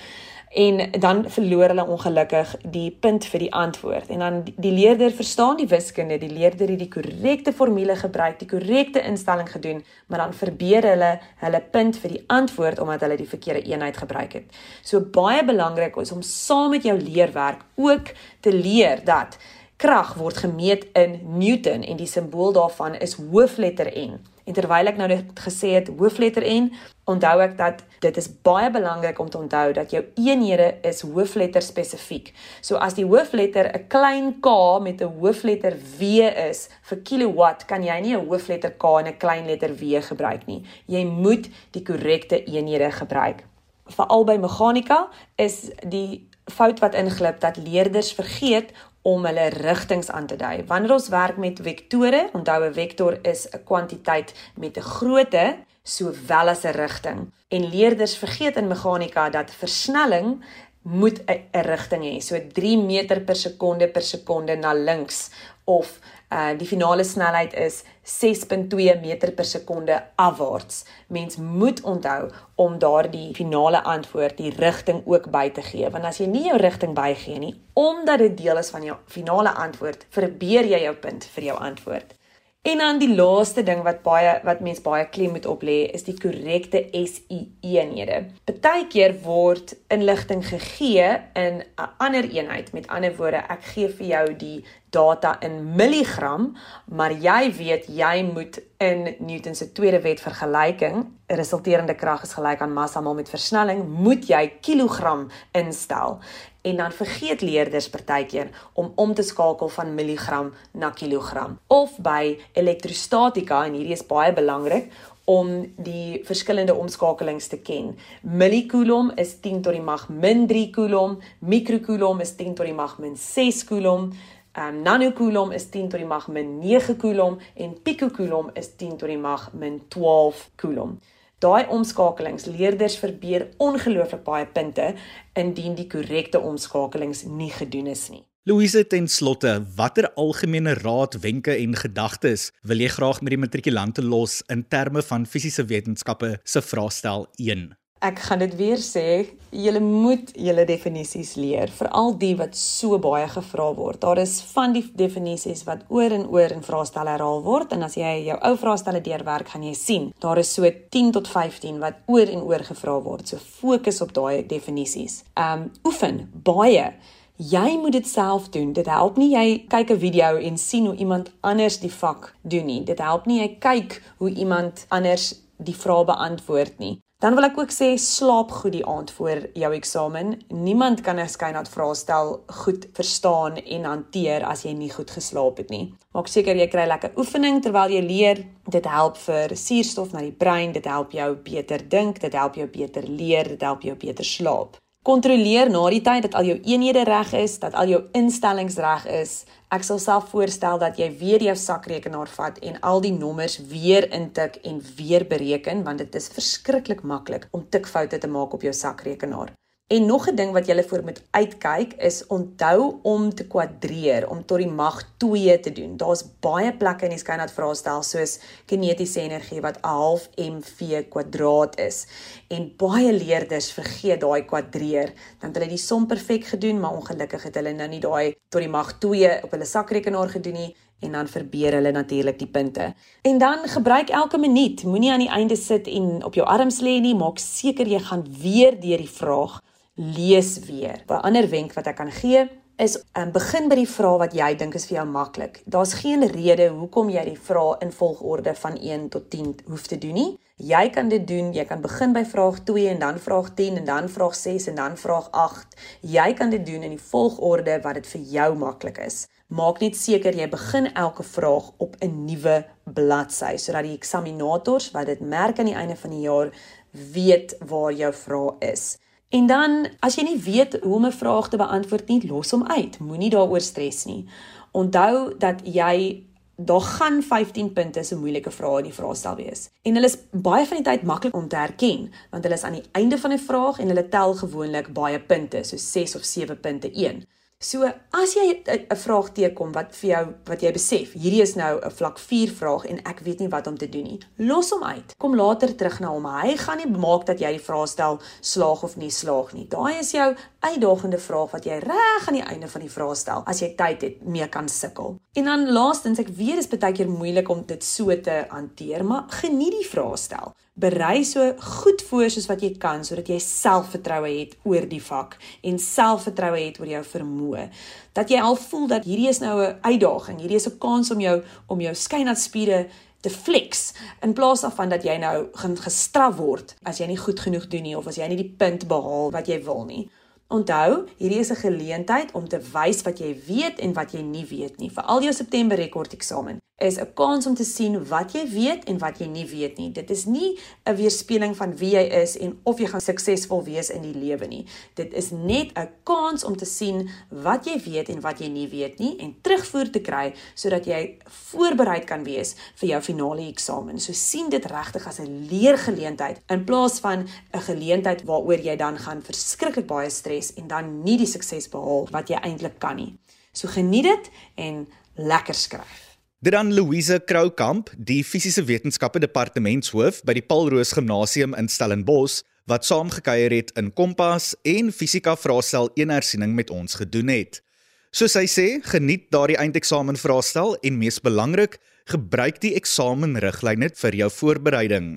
en 0.52 0.92
dan 1.00 1.30
verloor 1.30 1.72
hulle 1.72 1.86
ongelukkig 1.88 2.56
die 2.72 2.90
punt 2.92 3.26
vir 3.32 3.40
die 3.40 3.52
antwoord. 3.56 4.10
En 4.12 4.20
dan 4.20 4.40
die 4.56 4.72
leerder 4.72 5.12
verstaan 5.16 5.56
die 5.58 5.68
wiskunde, 5.68 6.18
die 6.20 6.32
leerder 6.32 6.68
het 6.74 6.80
die 6.80 6.90
korrekte 6.92 7.54
formule 7.56 7.96
gebruik, 7.96 8.40
die 8.40 8.50
korrekte 8.52 9.04
instelling 9.08 9.48
gedoen, 9.52 9.80
maar 10.08 10.26
dan 10.26 10.36
verbeur 10.36 10.88
hulle 10.92 11.12
hulle 11.44 11.62
punt 11.72 12.00
vir 12.04 12.16
die 12.18 12.24
antwoord 12.28 12.80
omdat 12.80 13.08
hulle 13.08 13.20
die 13.22 13.30
verkeerde 13.32 13.64
eenheid 13.64 13.98
gebruik 13.98 14.36
het. 14.40 14.60
So 14.84 15.00
baie 15.00 15.46
belangrik 15.48 15.96
is 16.04 16.12
om 16.12 16.22
saam 16.22 16.76
met 16.76 16.84
jou 16.84 17.00
leerwerk 17.00 17.64
ook 17.76 18.12
te 18.40 18.52
leer 18.54 19.06
dat 19.06 19.40
krag 19.82 20.14
word 20.14 20.38
gemeet 20.38 20.86
in 20.94 21.20
Newton 21.42 21.82
en 21.82 21.98
die 21.98 22.10
simbool 22.10 22.54
daarvan 22.54 22.94
is 23.02 23.16
hoofletter 23.18 23.90
N. 23.98 24.20
En 24.46 24.54
terwyl 24.54 24.90
ek 24.92 24.98
nou 25.00 25.08
net 25.10 25.32
gesê 25.42 25.72
het 25.74 25.90
hoofletter 25.98 26.46
N, 26.46 26.68
onthou 27.10 27.40
ek 27.42 27.56
dat 27.58 27.82
dit 28.04 28.18
is 28.22 28.28
baie 28.46 28.70
belangrik 28.74 29.18
om 29.22 29.30
te 29.30 29.40
onthou 29.40 29.72
dat 29.74 29.94
jou 29.94 30.04
eenhede 30.22 30.76
is 30.86 31.02
hoofletter 31.02 31.66
spesifiek. 31.66 32.30
So 32.62 32.78
as 32.78 32.94
die 32.98 33.08
hoofletter 33.10 33.72
'n 33.74 33.88
klein 33.90 34.40
k 34.42 34.50
met 34.82 35.02
'n 35.02 35.18
hoofletter 35.18 35.74
W 35.98 36.30
is 36.50 36.70
vir 36.84 36.98
kilowatt, 36.98 37.66
kan 37.66 37.84
jy 37.84 38.00
nie 38.02 38.16
'n 38.16 38.28
hoofletter 38.28 38.78
k 38.78 38.84
en 39.00 39.08
'n 39.08 39.18
klein 39.18 39.46
letter 39.46 39.74
W 39.74 40.02
gebruik 40.02 40.46
nie. 40.46 40.62
Jy 40.86 41.06
moet 41.06 41.50
die 41.72 41.84
korrekte 41.84 42.44
eenhede 42.46 42.92
gebruik. 42.92 43.46
Veral 43.88 44.24
by 44.26 44.38
meganika 44.38 45.10
is 45.38 45.72
die 45.84 46.28
fout 46.46 46.80
wat 46.80 46.96
inglip 46.96 47.40
dat 47.40 47.58
leerders 47.58 48.14
vergeet 48.14 48.72
om 49.02 49.26
hulle 49.26 49.50
rigtings 49.50 50.10
aan 50.12 50.28
te 50.28 50.36
dui. 50.36 50.64
Wanneer 50.68 50.94
ons 50.94 51.10
werk 51.10 51.38
met 51.38 51.60
vektore, 51.64 52.30
onthou 52.34 52.64
'n 52.66 52.74
vektor 52.74 53.20
is 53.22 53.48
'n 53.50 53.64
kwantiteit 53.64 54.34
met 54.56 54.78
'n 54.78 54.82
grootte 54.82 55.58
sowel 55.84 56.50
as 56.50 56.64
'n 56.64 56.76
rigting. 56.76 57.32
En 57.48 57.70
leerders 57.70 58.18
vergeet 58.18 58.56
in 58.56 58.68
meganika 58.68 59.30
dat 59.30 59.52
versnelling 59.52 60.44
moet 60.82 61.22
'n 61.26 61.62
rigting 61.62 62.04
hê. 62.04 62.22
So 62.22 62.40
3 62.54 62.78
meter 62.78 63.22
per 63.22 63.36
sekonde 63.36 63.88
per 63.88 64.02
sekonde 64.02 64.56
na 64.56 64.74
links 64.74 65.30
of 65.64 66.00
uh 66.32 66.52
die 66.58 66.68
finale 66.68 67.04
snelheid 67.04 67.54
is 67.54 67.82
6.2 68.04 69.00
meter 69.02 69.32
per 69.32 69.46
sekonde 69.46 69.98
afwaarts. 70.16 70.86
Mens 71.08 71.36
moet 71.38 71.82
onthou 71.82 72.30
om 72.56 72.80
daardie 72.80 73.34
finale 73.36 73.84
antwoord 73.84 74.38
die 74.38 74.54
rigting 74.58 75.02
ook 75.06 75.30
by 75.32 75.50
te 75.50 75.62
gee, 75.62 75.90
want 75.90 76.08
as 76.08 76.22
jy 76.24 76.30
nie 76.32 76.48
jou 76.48 76.58
rigting 76.58 76.96
bygee 76.96 77.40
nie, 77.40 77.54
omdat 77.74 78.24
dit 78.24 78.38
deel 78.38 78.58
is 78.58 78.72
van 78.72 78.84
jou 78.84 78.98
finale 79.06 79.52
antwoord, 79.52 80.08
verbeur 80.10 80.72
jy 80.74 80.84
jou 80.86 80.96
punt 80.96 81.28
vir 81.36 81.52
jou 81.52 81.60
antwoord. 81.60 82.16
En 82.62 82.78
dan 82.78 83.00
die 83.02 83.16
laaste 83.16 83.64
ding 83.66 83.80
wat 83.82 84.04
baie 84.06 84.36
wat 84.46 84.60
mens 84.62 84.82
baie 84.86 85.08
klem 85.10 85.32
moet 85.34 85.48
op 85.50 85.64
lê 85.66 85.80
is 85.98 86.04
die 86.06 86.14
korrekte 86.14 86.84
SI 86.94 87.40
eenhede. 87.66 88.20
Partykeer 88.46 89.16
word 89.24 89.74
inligting 89.90 90.44
gegee 90.46 91.08
in 91.34 91.64
'n 91.64 91.90
ander 91.98 92.30
eenheid. 92.30 92.70
Met 92.74 92.88
ander 92.88 93.16
woorde, 93.16 93.42
ek 93.50 93.64
gee 93.64 93.90
vir 93.90 94.08
jou 94.08 94.36
die 94.36 94.66
data 94.90 95.40
in 95.40 95.76
milligram, 95.76 96.56
maar 96.86 97.12
jy 97.12 97.52
weet 97.56 97.88
jy 97.88 98.24
moet 98.34 98.60
in 98.78 99.16
Newton 99.20 99.56
se 99.56 99.72
tweede 99.72 100.02
wet 100.02 100.22
vergelyking, 100.22 101.06
resulterende 101.28 101.96
krag 101.96 102.24
is 102.24 102.34
gelyk 102.34 102.62
aan 102.62 102.74
massa 102.74 103.02
maal 103.02 103.16
met 103.16 103.30
versnelling, 103.30 103.86
moet 103.88 104.28
jy 104.28 104.48
kilogram 104.62 105.30
instel. 105.52 106.20
En 106.62 106.78
dan 106.78 106.92
vergeet 106.92 107.42
leerders 107.42 107.90
partykeer 107.90 108.50
om 108.74 108.92
om 108.96 109.14
te 109.14 109.24
skakel 109.24 109.70
van 109.70 109.96
milligram 109.96 110.54
na 110.72 110.90
kilogram. 110.90 111.60
Of 111.68 111.98
by 111.98 112.38
elektrostatika 112.54 113.66
en 113.66 113.74
hierdie 113.74 113.98
is 113.98 114.06
baie 114.06 114.34
belangrik 114.34 114.92
om 115.24 115.52
die 115.78 116.22
verskillende 116.26 116.74
omskakelings 116.74 117.48
te 117.48 117.58
ken. 117.58 117.96
Millicoulomb 118.22 119.14
is 119.22 119.36
10 119.40 119.62
tot 119.62 119.74
die 119.74 119.84
mag 119.86 120.08
min 120.10 120.48
3 120.48 120.70
coulomb, 120.76 121.22
microcoulomb 121.40 122.22
is 122.22 122.36
10 122.36 122.56
tot 122.58 122.66
die 122.66 122.76
mag 122.76 122.98
min 123.00 123.18
6 123.18 123.64
coulomb, 123.70 124.14
um, 124.58 124.82
nanocoulomb 124.82 125.52
is 125.52 125.70
10 125.70 125.90
tot 125.90 126.00
die 126.02 126.10
mag 126.10 126.28
min 126.28 126.60
9 126.60 126.98
coulomb 126.98 127.40
en 127.56 127.78
picocoulomb 127.82 128.52
is 128.54 128.74
10 128.76 128.98
tot 128.98 129.10
die 129.10 129.18
mag 129.18 129.50
min 129.54 129.82
12 129.88 130.50
coulomb. 130.56 131.00
Daai 131.42 131.64
omskakelings 131.74 132.44
leerders 132.46 133.00
verbeur 133.02 133.48
ongelooflik 133.58 134.22
baie 134.28 134.46
punte 134.54 134.92
indien 135.34 135.74
die 135.74 135.88
korrekte 135.90 136.38
omskakelings 136.38 137.24
nie 137.26 137.50
gedoen 137.56 137.90
is 137.90 138.04
nie. 138.14 138.22
Louise 138.46 138.84
ten 138.90 139.08
slotte, 139.10 139.56
watter 139.78 140.12
algemene 140.22 140.76
raad, 140.84 141.18
wenke 141.26 141.56
en 141.58 141.74
gedagtes 141.78 142.52
wil 142.62 142.82
jy 142.86 142.92
graag 142.94 143.24
met 143.26 143.34
die 143.34 143.42
matrikulante 143.42 144.06
los 144.06 144.44
in 144.54 144.62
terme 144.70 145.02
van 145.10 145.26
fisiese 145.26 145.66
wetenskappe 145.70 146.36
se 146.46 146.62
vraestel 146.62 147.26
1? 147.42 147.72
Ek 148.02 148.18
gaan 148.26 148.40
dit 148.42 148.54
weer 148.58 148.80
sê, 148.82 149.28
julle 149.54 149.78
moet 149.84 150.32
julle 150.34 150.64
definisies 150.66 151.36
leer, 151.38 151.70
veral 151.70 152.16
die 152.18 152.32
wat 152.40 152.56
so 152.58 152.98
baie 152.98 153.28
gevra 153.30 153.68
word. 153.78 154.00
Daar 154.02 154.18
is 154.18 154.40
van 154.56 154.74
die 154.74 154.82
definisies 154.98 155.62
wat 155.68 155.84
oor 155.94 156.16
en 156.16 156.24
oor 156.34 156.56
in 156.56 156.66
vraestelle 156.66 157.14
herhaal 157.14 157.44
word 157.46 157.76
en 157.76 157.86
as 157.86 158.00
jy 158.00 158.16
jou 158.26 158.40
ou 158.50 158.56
vraestelle 158.58 159.04
deurwerk, 159.06 159.52
gaan 159.54 159.68
jy 159.68 159.76
sien, 159.78 160.08
daar 160.18 160.42
is 160.42 160.50
so 160.50 160.66
10 160.66 161.12
tot 161.20 161.30
15 161.30 161.78
wat 161.84 162.00
oor 162.10 162.34
en 162.34 162.42
oor 162.50 162.66
gevra 162.72 162.98
word. 163.06 163.30
So 163.30 163.38
fokus 163.62 164.02
op 164.02 164.16
daai 164.18 164.48
definisies. 164.50 165.22
Um 165.38 165.70
oefen 165.86 166.24
baie 166.34 166.94
Jy 167.42 167.78
moet 167.82 167.96
dit 167.96 168.06
self 168.06 168.50
doen. 168.54 168.74
Dit 168.74 168.86
help 168.86 169.16
nie 169.18 169.32
jy 169.34 169.66
kyk 169.70 169.94
'n 169.94 170.00
video 170.00 170.36
en 170.38 170.58
sien 170.58 170.86
hoe 170.86 170.96
iemand 170.96 171.32
anders 171.42 171.80
die 171.80 171.94
vak 171.94 172.36
doen 172.42 172.66
nie. 172.66 172.84
Dit 172.84 173.00
help 173.00 173.26
nie 173.26 173.40
jy 173.42 173.58
kyk 173.60 174.02
hoe 174.18 174.30
iemand 174.30 174.86
anders 174.90 175.34
die 175.58 175.76
vrae 175.76 176.06
beantwoord 176.06 176.80
nie. 176.80 177.00
Dan 177.22 177.36
wil 177.38 177.46
ek 177.46 177.58
ook 177.60 177.70
sê 177.70 177.92
slaap 178.02 178.50
goed 178.50 178.74
die 178.74 178.86
aand 178.90 179.12
voor 179.14 179.44
jou 179.54 179.70
eksamen. 179.78 180.40
Niemand 180.50 181.04
kan 181.06 181.20
'n 181.22 181.30
skynat 181.30 181.70
vraestel 181.70 182.42
goed 182.64 182.88
verstaan 182.98 183.62
en 183.62 183.84
hanteer 183.84 184.44
as 184.44 184.64
jy 184.64 184.74
nie 184.74 184.90
goed 184.90 185.12
geslaap 185.12 185.58
het 185.58 185.70
nie. 185.70 185.94
Maak 186.14 186.28
seker 186.28 186.56
jy 186.56 186.68
kry 186.68 186.88
lekker 186.88 187.12
oefening 187.16 187.62
terwyl 187.62 187.94
jy 187.94 188.02
leer. 188.02 188.46
Dit 188.66 188.86
help 188.86 189.18
vir 189.18 189.56
suurstof 189.56 190.12
na 190.12 190.20
die 190.20 190.32
brein, 190.32 190.72
dit 190.72 190.86
help 190.86 191.12
jou 191.12 191.36
beter 191.36 191.90
dink, 191.90 192.20
dit 192.20 192.34
help 192.34 192.56
jou 192.56 192.68
beter 192.68 193.04
leer, 193.04 193.48
dit 193.48 193.62
help 193.62 193.82
jou 193.82 193.96
beter 193.96 194.26
slaap. 194.26 194.81
Kontroleer 195.02 195.66
na 195.74 195.80
die 195.90 196.04
tyd 196.06 196.28
dat 196.28 196.36
al 196.38 196.46
jou 196.46 196.56
eenhede 196.62 197.02
reg 197.10 197.32
is, 197.34 197.56
dat 197.58 197.74
al 197.74 197.90
jou 197.90 198.02
instellings 198.14 198.76
reg 198.78 199.08
is. 199.10 199.32
Ek 199.74 199.82
sal 199.88 199.98
self 199.98 200.28
voorstel 200.30 200.78
dat 200.84 201.00
jy 201.02 201.08
weer 201.18 201.42
jou 201.42 201.56
sakrekenaar 201.58 202.30
vat 202.30 202.60
en 202.62 202.78
al 202.86 203.02
die 203.02 203.14
nommers 203.16 203.56
weer 203.72 204.06
intik 204.14 204.60
en 204.62 204.78
weer 205.00 205.26
bereken 205.26 205.82
want 205.88 206.04
dit 206.06 206.20
is 206.22 206.30
verskriklik 206.30 207.02
maklik 207.02 207.48
om 207.50 207.66
tikfoute 207.66 208.22
te 208.22 208.30
maak 208.30 208.54
op 208.54 208.62
jou 208.62 208.76
sakrekenaar. 208.78 209.56
En 209.92 210.06
nog 210.06 210.28
'n 210.30 210.36
ding 210.36 210.52
wat 210.52 210.68
jy 210.68 210.84
voor 210.84 211.04
moet 211.04 211.22
uitkyk 211.32 211.94
is 211.94 212.28
onthou 212.28 213.00
om 213.02 213.34
te 213.34 213.48
kwadreer, 213.48 214.30
om 214.30 214.46
tot 214.46 214.58
die 214.58 214.68
mag 214.68 215.04
2 215.18 215.60
te 215.60 215.72
doen. 215.72 215.98
Daar's 215.98 216.24
baie 216.40 216.74
plekke 216.74 217.04
in 217.04 217.10
die 217.10 217.20
skynat 217.20 217.52
vraestel 217.52 218.04
soos 218.04 218.40
kinetiese 218.66 219.20
energie 219.20 219.62
wat 219.62 219.78
'n 219.78 219.88
half 219.88 220.30
mv 220.36 221.10
kwadraat 221.10 221.80
is. 221.80 222.08
En 222.48 222.74
baie 222.78 223.14
leerders 223.14 223.72
vergeet 223.72 224.22
daai 224.22 224.46
kwadreer, 224.46 225.14
dan 225.40 225.52
hulle 225.54 225.68
die 225.68 225.78
som 225.78 226.08
perfek 226.08 226.46
gedoen, 226.46 226.80
maar 226.80 226.96
ongelukkig 226.96 227.44
het 227.44 227.56
hulle 227.56 227.74
nou 227.74 227.88
nie 227.88 228.00
daai 228.00 228.36
tot 228.50 228.62
die 228.62 228.70
mag 228.70 228.98
2 229.00 229.44
op 229.44 229.52
hulle 229.52 229.66
sakrekenaar 229.66 230.30
gedoen 230.30 230.54
nie 230.54 230.76
en 231.00 231.12
dan 231.12 231.28
verbeur 231.28 231.72
hulle 231.74 231.92
natuurlik 231.92 232.40
die 232.40 232.48
punte. 232.48 232.94
En 233.22 233.38
dan 233.38 233.58
gebruik 233.68 234.10
elke 234.10 234.38
minuut. 234.38 234.84
Moenie 234.84 235.12
aan 235.12 235.20
die 235.20 235.30
einde 235.30 235.56
sit 235.56 235.88
en 235.88 236.24
op 236.24 236.34
jou 236.34 236.48
arms 236.48 236.80
lê 236.80 237.00
nie, 237.00 237.16
maak 237.16 237.38
seker 237.40 237.88
jy 237.88 238.00
gaan 238.00 238.26
weer 238.42 238.80
deur 238.80 238.98
die 238.98 239.10
vraag 239.10 239.62
lees 239.96 240.60
weer. 240.60 241.04
'n 241.08 241.14
Ander 241.14 241.50
wenk 241.50 241.74
wat 241.74 241.88
ek 241.88 241.96
kan 241.96 242.12
gee 242.12 242.50
is 242.82 242.98
um, 243.18 243.32
begin 243.32 243.68
by 243.70 243.76
die 243.78 243.90
vraag 243.90 244.18
wat 244.18 244.34
jy 244.34 244.56
dink 244.58 244.76
is 244.76 244.88
vir 244.90 244.96
jou 244.96 245.06
maklik. 245.06 245.60
Daar's 245.66 245.94
geen 246.02 246.26
rede 246.28 246.70
hoekom 246.74 247.10
jy 247.14 247.24
die 247.28 247.40
vraag 247.40 247.84
in 247.86 247.92
volgorde 247.92 248.56
van 248.58 248.78
1 248.78 249.10
tot 249.10 249.30
10 249.30 249.60
hoef 249.68 249.86
te 249.88 249.98
doen 250.02 250.18
nie. 250.18 250.32
Jy 250.62 250.90
kan 250.94 251.10
dit 251.10 251.28
doen. 251.28 251.52
Jy 251.54 251.66
kan 251.66 251.82
begin 251.82 252.14
by 252.14 252.24
vraag 252.26 252.64
2 252.66 252.88
en 252.94 253.00
dan 253.00 253.20
vraag 253.20 253.54
10 253.58 253.78
en 253.82 253.86
dan 253.86 254.10
vraag 254.10 254.36
6 254.36 254.68
en 254.68 254.76
dan 254.76 254.98
vraag 254.98 255.30
8. 255.32 255.78
Jy 256.02 256.34
kan 256.34 256.50
dit 256.50 256.66
doen 256.66 256.84
in 256.84 256.96
die 256.96 257.06
volgorde 257.12 257.78
wat 257.84 258.00
dit 258.00 258.08
vir 258.08 258.22
jou 258.38 258.50
maklik 258.56 258.98
is. 259.06 259.28
Maak 259.52 259.82
net 259.84 259.98
seker 260.00 260.34
jy 260.38 260.48
begin 260.50 260.94
elke 260.94 261.24
vraag 261.24 261.72
op 261.78 261.96
'n 262.00 262.26
nuwe 262.26 262.66
bladsy 262.86 263.58
sodat 263.58 263.84
die 263.84 263.98
eksaminators 263.98 264.92
wat 264.92 265.06
dit 265.06 265.20
merk 265.20 265.60
aan 265.60 265.70
die 265.70 265.76
einde 265.76 265.96
van 265.96 266.10
die 266.10 266.22
jaar 266.22 266.52
weet 266.92 267.56
waar 267.60 267.94
jou 267.94 268.14
vraag 268.14 268.58
is. 268.60 269.01
En 269.32 269.48
dan 269.48 269.88
as 270.04 270.18
jy 270.20 270.26
nie 270.28 270.40
weet 270.44 270.74
hoe 270.84 270.96
om 270.96 271.06
'n 271.06 271.12
vraag 271.12 271.50
te 271.50 271.58
beantwoord 271.58 272.08
nie, 272.08 272.28
los 272.28 272.52
hom 272.52 272.68
uit. 272.68 273.00
Moenie 273.00 273.30
daaroor 273.30 273.62
stres 273.62 274.04
nie. 274.06 274.26
Onthou 274.72 275.38
dat 275.38 275.62
jy 275.64 276.24
daar 276.56 276.82
gaan 276.82 277.24
15 277.24 277.74
punte 277.74 278.04
se 278.04 278.16
moeilike 278.16 278.52
vrae 278.52 278.78
in 278.78 278.84
die 278.84 278.94
vraestel 278.94 279.36
wees. 279.36 279.70
En 279.82 279.94
hulle 279.94 280.06
is 280.06 280.18
baie 280.32 280.66
van 280.66 280.78
die 280.78 280.86
tyd 280.86 281.04
maklik 281.04 281.36
om 281.36 281.48
te 281.48 281.56
herken, 281.56 282.12
want 282.30 282.44
hulle 282.44 282.56
is 282.56 282.64
aan 282.64 282.78
die 282.80 282.90
einde 282.92 283.18
van 283.18 283.32
'n 283.32 283.40
vraag 283.40 283.80
en 283.80 283.88
hulle 283.88 284.10
tel 284.10 284.34
gewoonlik 284.34 284.94
baie 284.94 285.20
punte, 285.20 285.64
so 285.64 285.78
6 285.78 286.16
of 286.16 286.24
7 286.24 286.60
punte 286.60 286.90
een. 286.94 287.26
So 287.62 287.86
as 287.86 288.34
jy 288.34 288.64
'n 288.66 288.96
vraag 288.98 289.28
teekom 289.38 289.72
wat 289.72 289.94
vir 289.94 290.10
jou 290.10 290.26
wat 290.50 290.62
jy 290.64 290.72
besef, 290.74 291.14
hierdie 291.14 291.44
is 291.44 291.54
nou 291.56 291.78
'n 291.78 291.92
vlak 291.92 292.18
4 292.18 292.50
vraag 292.50 292.86
en 292.86 292.98
ek 293.06 293.20
weet 293.20 293.40
nie 293.40 293.50
wat 293.50 293.68
om 293.68 293.78
te 293.78 293.90
doen 293.90 294.04
nie. 294.04 294.20
Los 294.38 294.72
hom 294.72 294.84
uit. 294.84 295.14
Kom 295.18 295.36
later 295.36 295.76
terug 295.76 296.00
na 296.00 296.08
hom. 296.08 296.26
Hy 296.26 296.58
gaan 296.58 296.78
nie 296.78 296.98
maak 296.98 297.26
dat 297.26 297.40
jy 297.40 297.52
die 297.52 297.66
vraag 297.66 297.88
stel 297.88 298.20
slaag 298.42 298.84
of 298.84 298.98
nie 298.98 299.12
slaag 299.12 299.54
nie. 299.54 299.68
Daai 299.68 300.00
is 300.00 300.12
jou 300.12 300.36
uitdagende 300.60 301.20
vraag 301.20 301.52
wat 301.52 301.66
jy 301.66 301.78
reg 301.78 302.28
aan 302.28 302.34
die 302.34 302.50
einde 302.50 302.68
van 302.68 302.82
die 302.82 302.90
vraag 302.90 303.18
stel 303.18 303.44
as 303.46 303.60
jy 303.60 303.76
tyd 303.76 304.02
het 304.02 304.26
mee 304.26 304.48
kan 304.48 304.68
sukkel. 304.68 305.20
En 305.36 305.46
dan 305.46 305.72
laastens, 305.72 306.20
ek 306.20 306.30
weet 306.30 306.56
dit 306.56 306.74
is 306.74 306.80
baie 306.80 306.94
keer 306.94 307.10
moeilik 307.10 307.50
om 307.50 307.64
dit 307.66 307.84
so 307.84 308.22
te 308.22 308.46
hanteer, 308.50 309.06
maar 309.06 309.26
geniet 309.30 309.72
die 309.72 309.88
vraag 309.88 310.18
stel 310.18 310.56
berei 310.74 311.24
so 311.24 311.54
goed 311.60 312.02
voor 312.02 312.30
soos 312.30 312.48
wat 312.48 312.62
jy 312.64 312.72
kan 312.80 313.04
sodat 313.04 313.28
jy 313.28 313.40
selfvertroue 313.44 314.32
het 314.32 314.56
oor 314.64 314.88
die 314.88 315.02
vak 315.04 315.36
en 315.68 315.80
selfvertroue 315.80 316.62
het 316.64 316.80
oor 316.80 316.88
jou 316.88 317.04
vermoë. 317.04 317.68
Dat 318.16 318.32
jy 318.32 318.40
al 318.40 318.56
voel 318.56 318.88
dat 318.88 319.06
hierdie 319.06 319.30
is 319.30 319.40
nou 319.40 319.60
'n 319.62 319.78
uitdaging, 319.82 320.40
hierdie 320.40 320.60
is 320.62 320.68
'n 320.68 320.78
kans 320.78 321.12
om 321.12 321.20
jou 321.20 321.44
om 321.68 321.82
jou 321.82 321.96
skynatspiere 321.96 322.88
te 323.22 323.30
flex 323.30 323.94
in 324.22 324.34
plaas 324.34 324.62
daarvan 324.62 324.90
dat 324.90 325.04
jy 325.04 325.18
nou 325.18 325.48
gaan 325.54 325.78
gestraf 325.78 326.36
word 326.36 326.76
as 326.84 326.98
jy 326.98 327.08
nie 327.08 327.18
goed 327.18 327.40
genoeg 327.40 327.68
doen 327.68 327.84
nie 327.84 327.98
of 327.98 328.08
as 328.08 328.18
jy 328.18 328.28
nie 328.28 328.38
die 328.38 328.56
punt 328.58 328.88
behaal 328.88 329.32
wat 329.32 329.48
jy 329.48 329.64
wil 329.64 329.86
nie. 329.86 330.10
Onthou, 330.52 331.08
hierdie 331.18 331.40
is 331.40 331.52
'n 331.52 331.56
geleentheid 331.56 332.32
om 332.32 332.48
te 332.48 332.60
wys 332.74 333.02
wat 333.02 333.20
jy 333.20 333.32
weet 333.48 333.80
en 333.80 333.94
wat 333.94 334.12
jy 334.12 334.22
nie 334.22 334.46
weet 334.46 334.78
nie 334.78 334.90
vir 334.90 335.04
al 335.04 335.22
jou 335.22 335.34
September 335.34 335.78
rekord 335.78 336.14
eksamen 336.14 336.60
is 336.82 336.98
'n 336.98 337.14
kans 337.14 337.46
om 337.46 337.56
te 337.56 337.64
sien 337.64 338.08
wat 338.08 338.32
jy 338.34 338.50
weet 338.50 338.84
en 338.84 338.98
wat 338.98 339.20
jy 339.20 339.28
nie 339.28 339.46
weet 339.46 339.78
nie. 339.78 339.92
Dit 339.92 340.10
is 340.10 340.26
nie 340.26 340.60
'n 340.86 340.96
weerspieëling 340.96 341.56
van 341.56 341.78
wie 341.78 341.92
jy 341.92 342.06
is 342.24 342.38
en 342.38 342.60
of 342.64 342.80
jy 342.80 342.88
gaan 342.88 343.02
suksesvol 343.02 343.64
wees 343.64 343.90
in 343.90 344.02
die 344.02 344.20
lewe 344.20 344.48
nie. 344.48 344.66
Dit 344.94 345.14
is 345.14 345.32
net 345.32 345.72
'n 345.78 345.90
kans 346.04 346.44
om 346.44 346.58
te 346.58 346.66
sien 346.66 347.10
wat 347.30 347.66
jy 347.66 347.82
weet 347.84 348.10
en 348.10 348.22
wat 348.22 348.40
jy 348.40 348.48
nie 348.48 348.68
weet 348.68 349.00
nie 349.00 349.18
en 349.20 349.36
terugvoer 349.42 349.90
te 349.90 350.00
kry 350.00 350.34
sodat 350.56 350.86
jy 350.86 351.18
voorberei 351.28 352.00
kan 352.06 352.24
wees 352.24 352.56
vir 352.76 352.90
jou 352.90 353.02
finale 353.02 353.48
eksamen. 353.48 354.00
So 354.00 354.14
sien 354.14 354.50
dit 354.50 354.66
regtig 354.66 355.08
as 355.08 355.20
'n 355.20 355.48
leergeleentheid 355.50 356.42
in 356.50 356.64
plaas 356.64 357.00
van 357.00 357.28
'n 357.54 357.60
geleentheid 357.60 358.24
waaroor 358.24 358.60
jy 358.60 358.76
dan 358.76 358.98
gaan 358.98 359.22
verskriklik 359.22 359.88
baie 359.88 360.10
stres 360.10 360.41
en 360.58 360.68
dan 360.72 360.90
nie 361.06 361.20
die 361.22 361.30
sukses 361.30 361.70
behaal 361.70 362.08
wat 362.12 362.32
jy 362.34 362.40
eintlik 362.42 362.80
kan 362.82 362.98
nie. 362.98 363.14
So 363.54 363.70
geniet 363.70 364.08
dit 364.10 364.32
en 364.66 364.88
lekker 365.16 365.56
skryf. 365.56 366.08
Dit 366.42 366.56
dan 366.56 366.74
Louise 366.74 367.20
Kroukamp, 367.30 367.92
die 367.98 368.24
fisiese 368.26 368.64
wetenskappe 368.66 369.22
departementshoof 369.22 370.24
by 370.26 370.34
die 370.34 370.42
Paulroos 370.42 370.96
Gimnasium 370.98 371.54
in 371.54 371.70
Stellenbosch, 371.70 372.42
wat 372.66 372.88
saamgekuier 372.88 373.54
het 373.54 373.70
in 373.78 373.92
Kompas 373.94 374.56
en 374.66 374.90
fisika 374.90 375.36
vraestel 375.38 375.92
een 375.94 376.10
hersiening 376.10 376.56
met 376.58 376.74
ons 376.74 376.98
gedoen 376.98 377.30
het. 377.30 377.62
Soos 378.10 378.34
hy 378.40 378.48
sê, 378.50 378.66
geniet 378.90 379.30
daardie 379.32 379.60
eindeksamen 379.62 380.18
vraestel 380.18 380.74
en 380.82 380.98
mees 380.98 381.22
belangrik, 381.22 381.78
gebruik 382.10 382.58
die 382.64 382.74
eksamenriglyne 382.80 383.92
vir 384.02 384.18
jou 384.24 384.32
voorbereiding. 384.42 385.14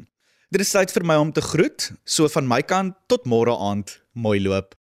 Dit 0.53 0.63
is 0.63 0.77
tyd 0.77 0.93
vir 0.95 1.09
my 1.09 1.17
om 1.19 1.33
te 1.33 1.43
groet, 1.43 1.89
so 2.05 2.29
van 2.31 2.47
my 2.47 2.61
kant 2.63 2.95
tot 3.09 3.25
môre 3.25 3.57
aand, 3.57 3.97
mooi 4.13 4.39
loop. 4.45 4.77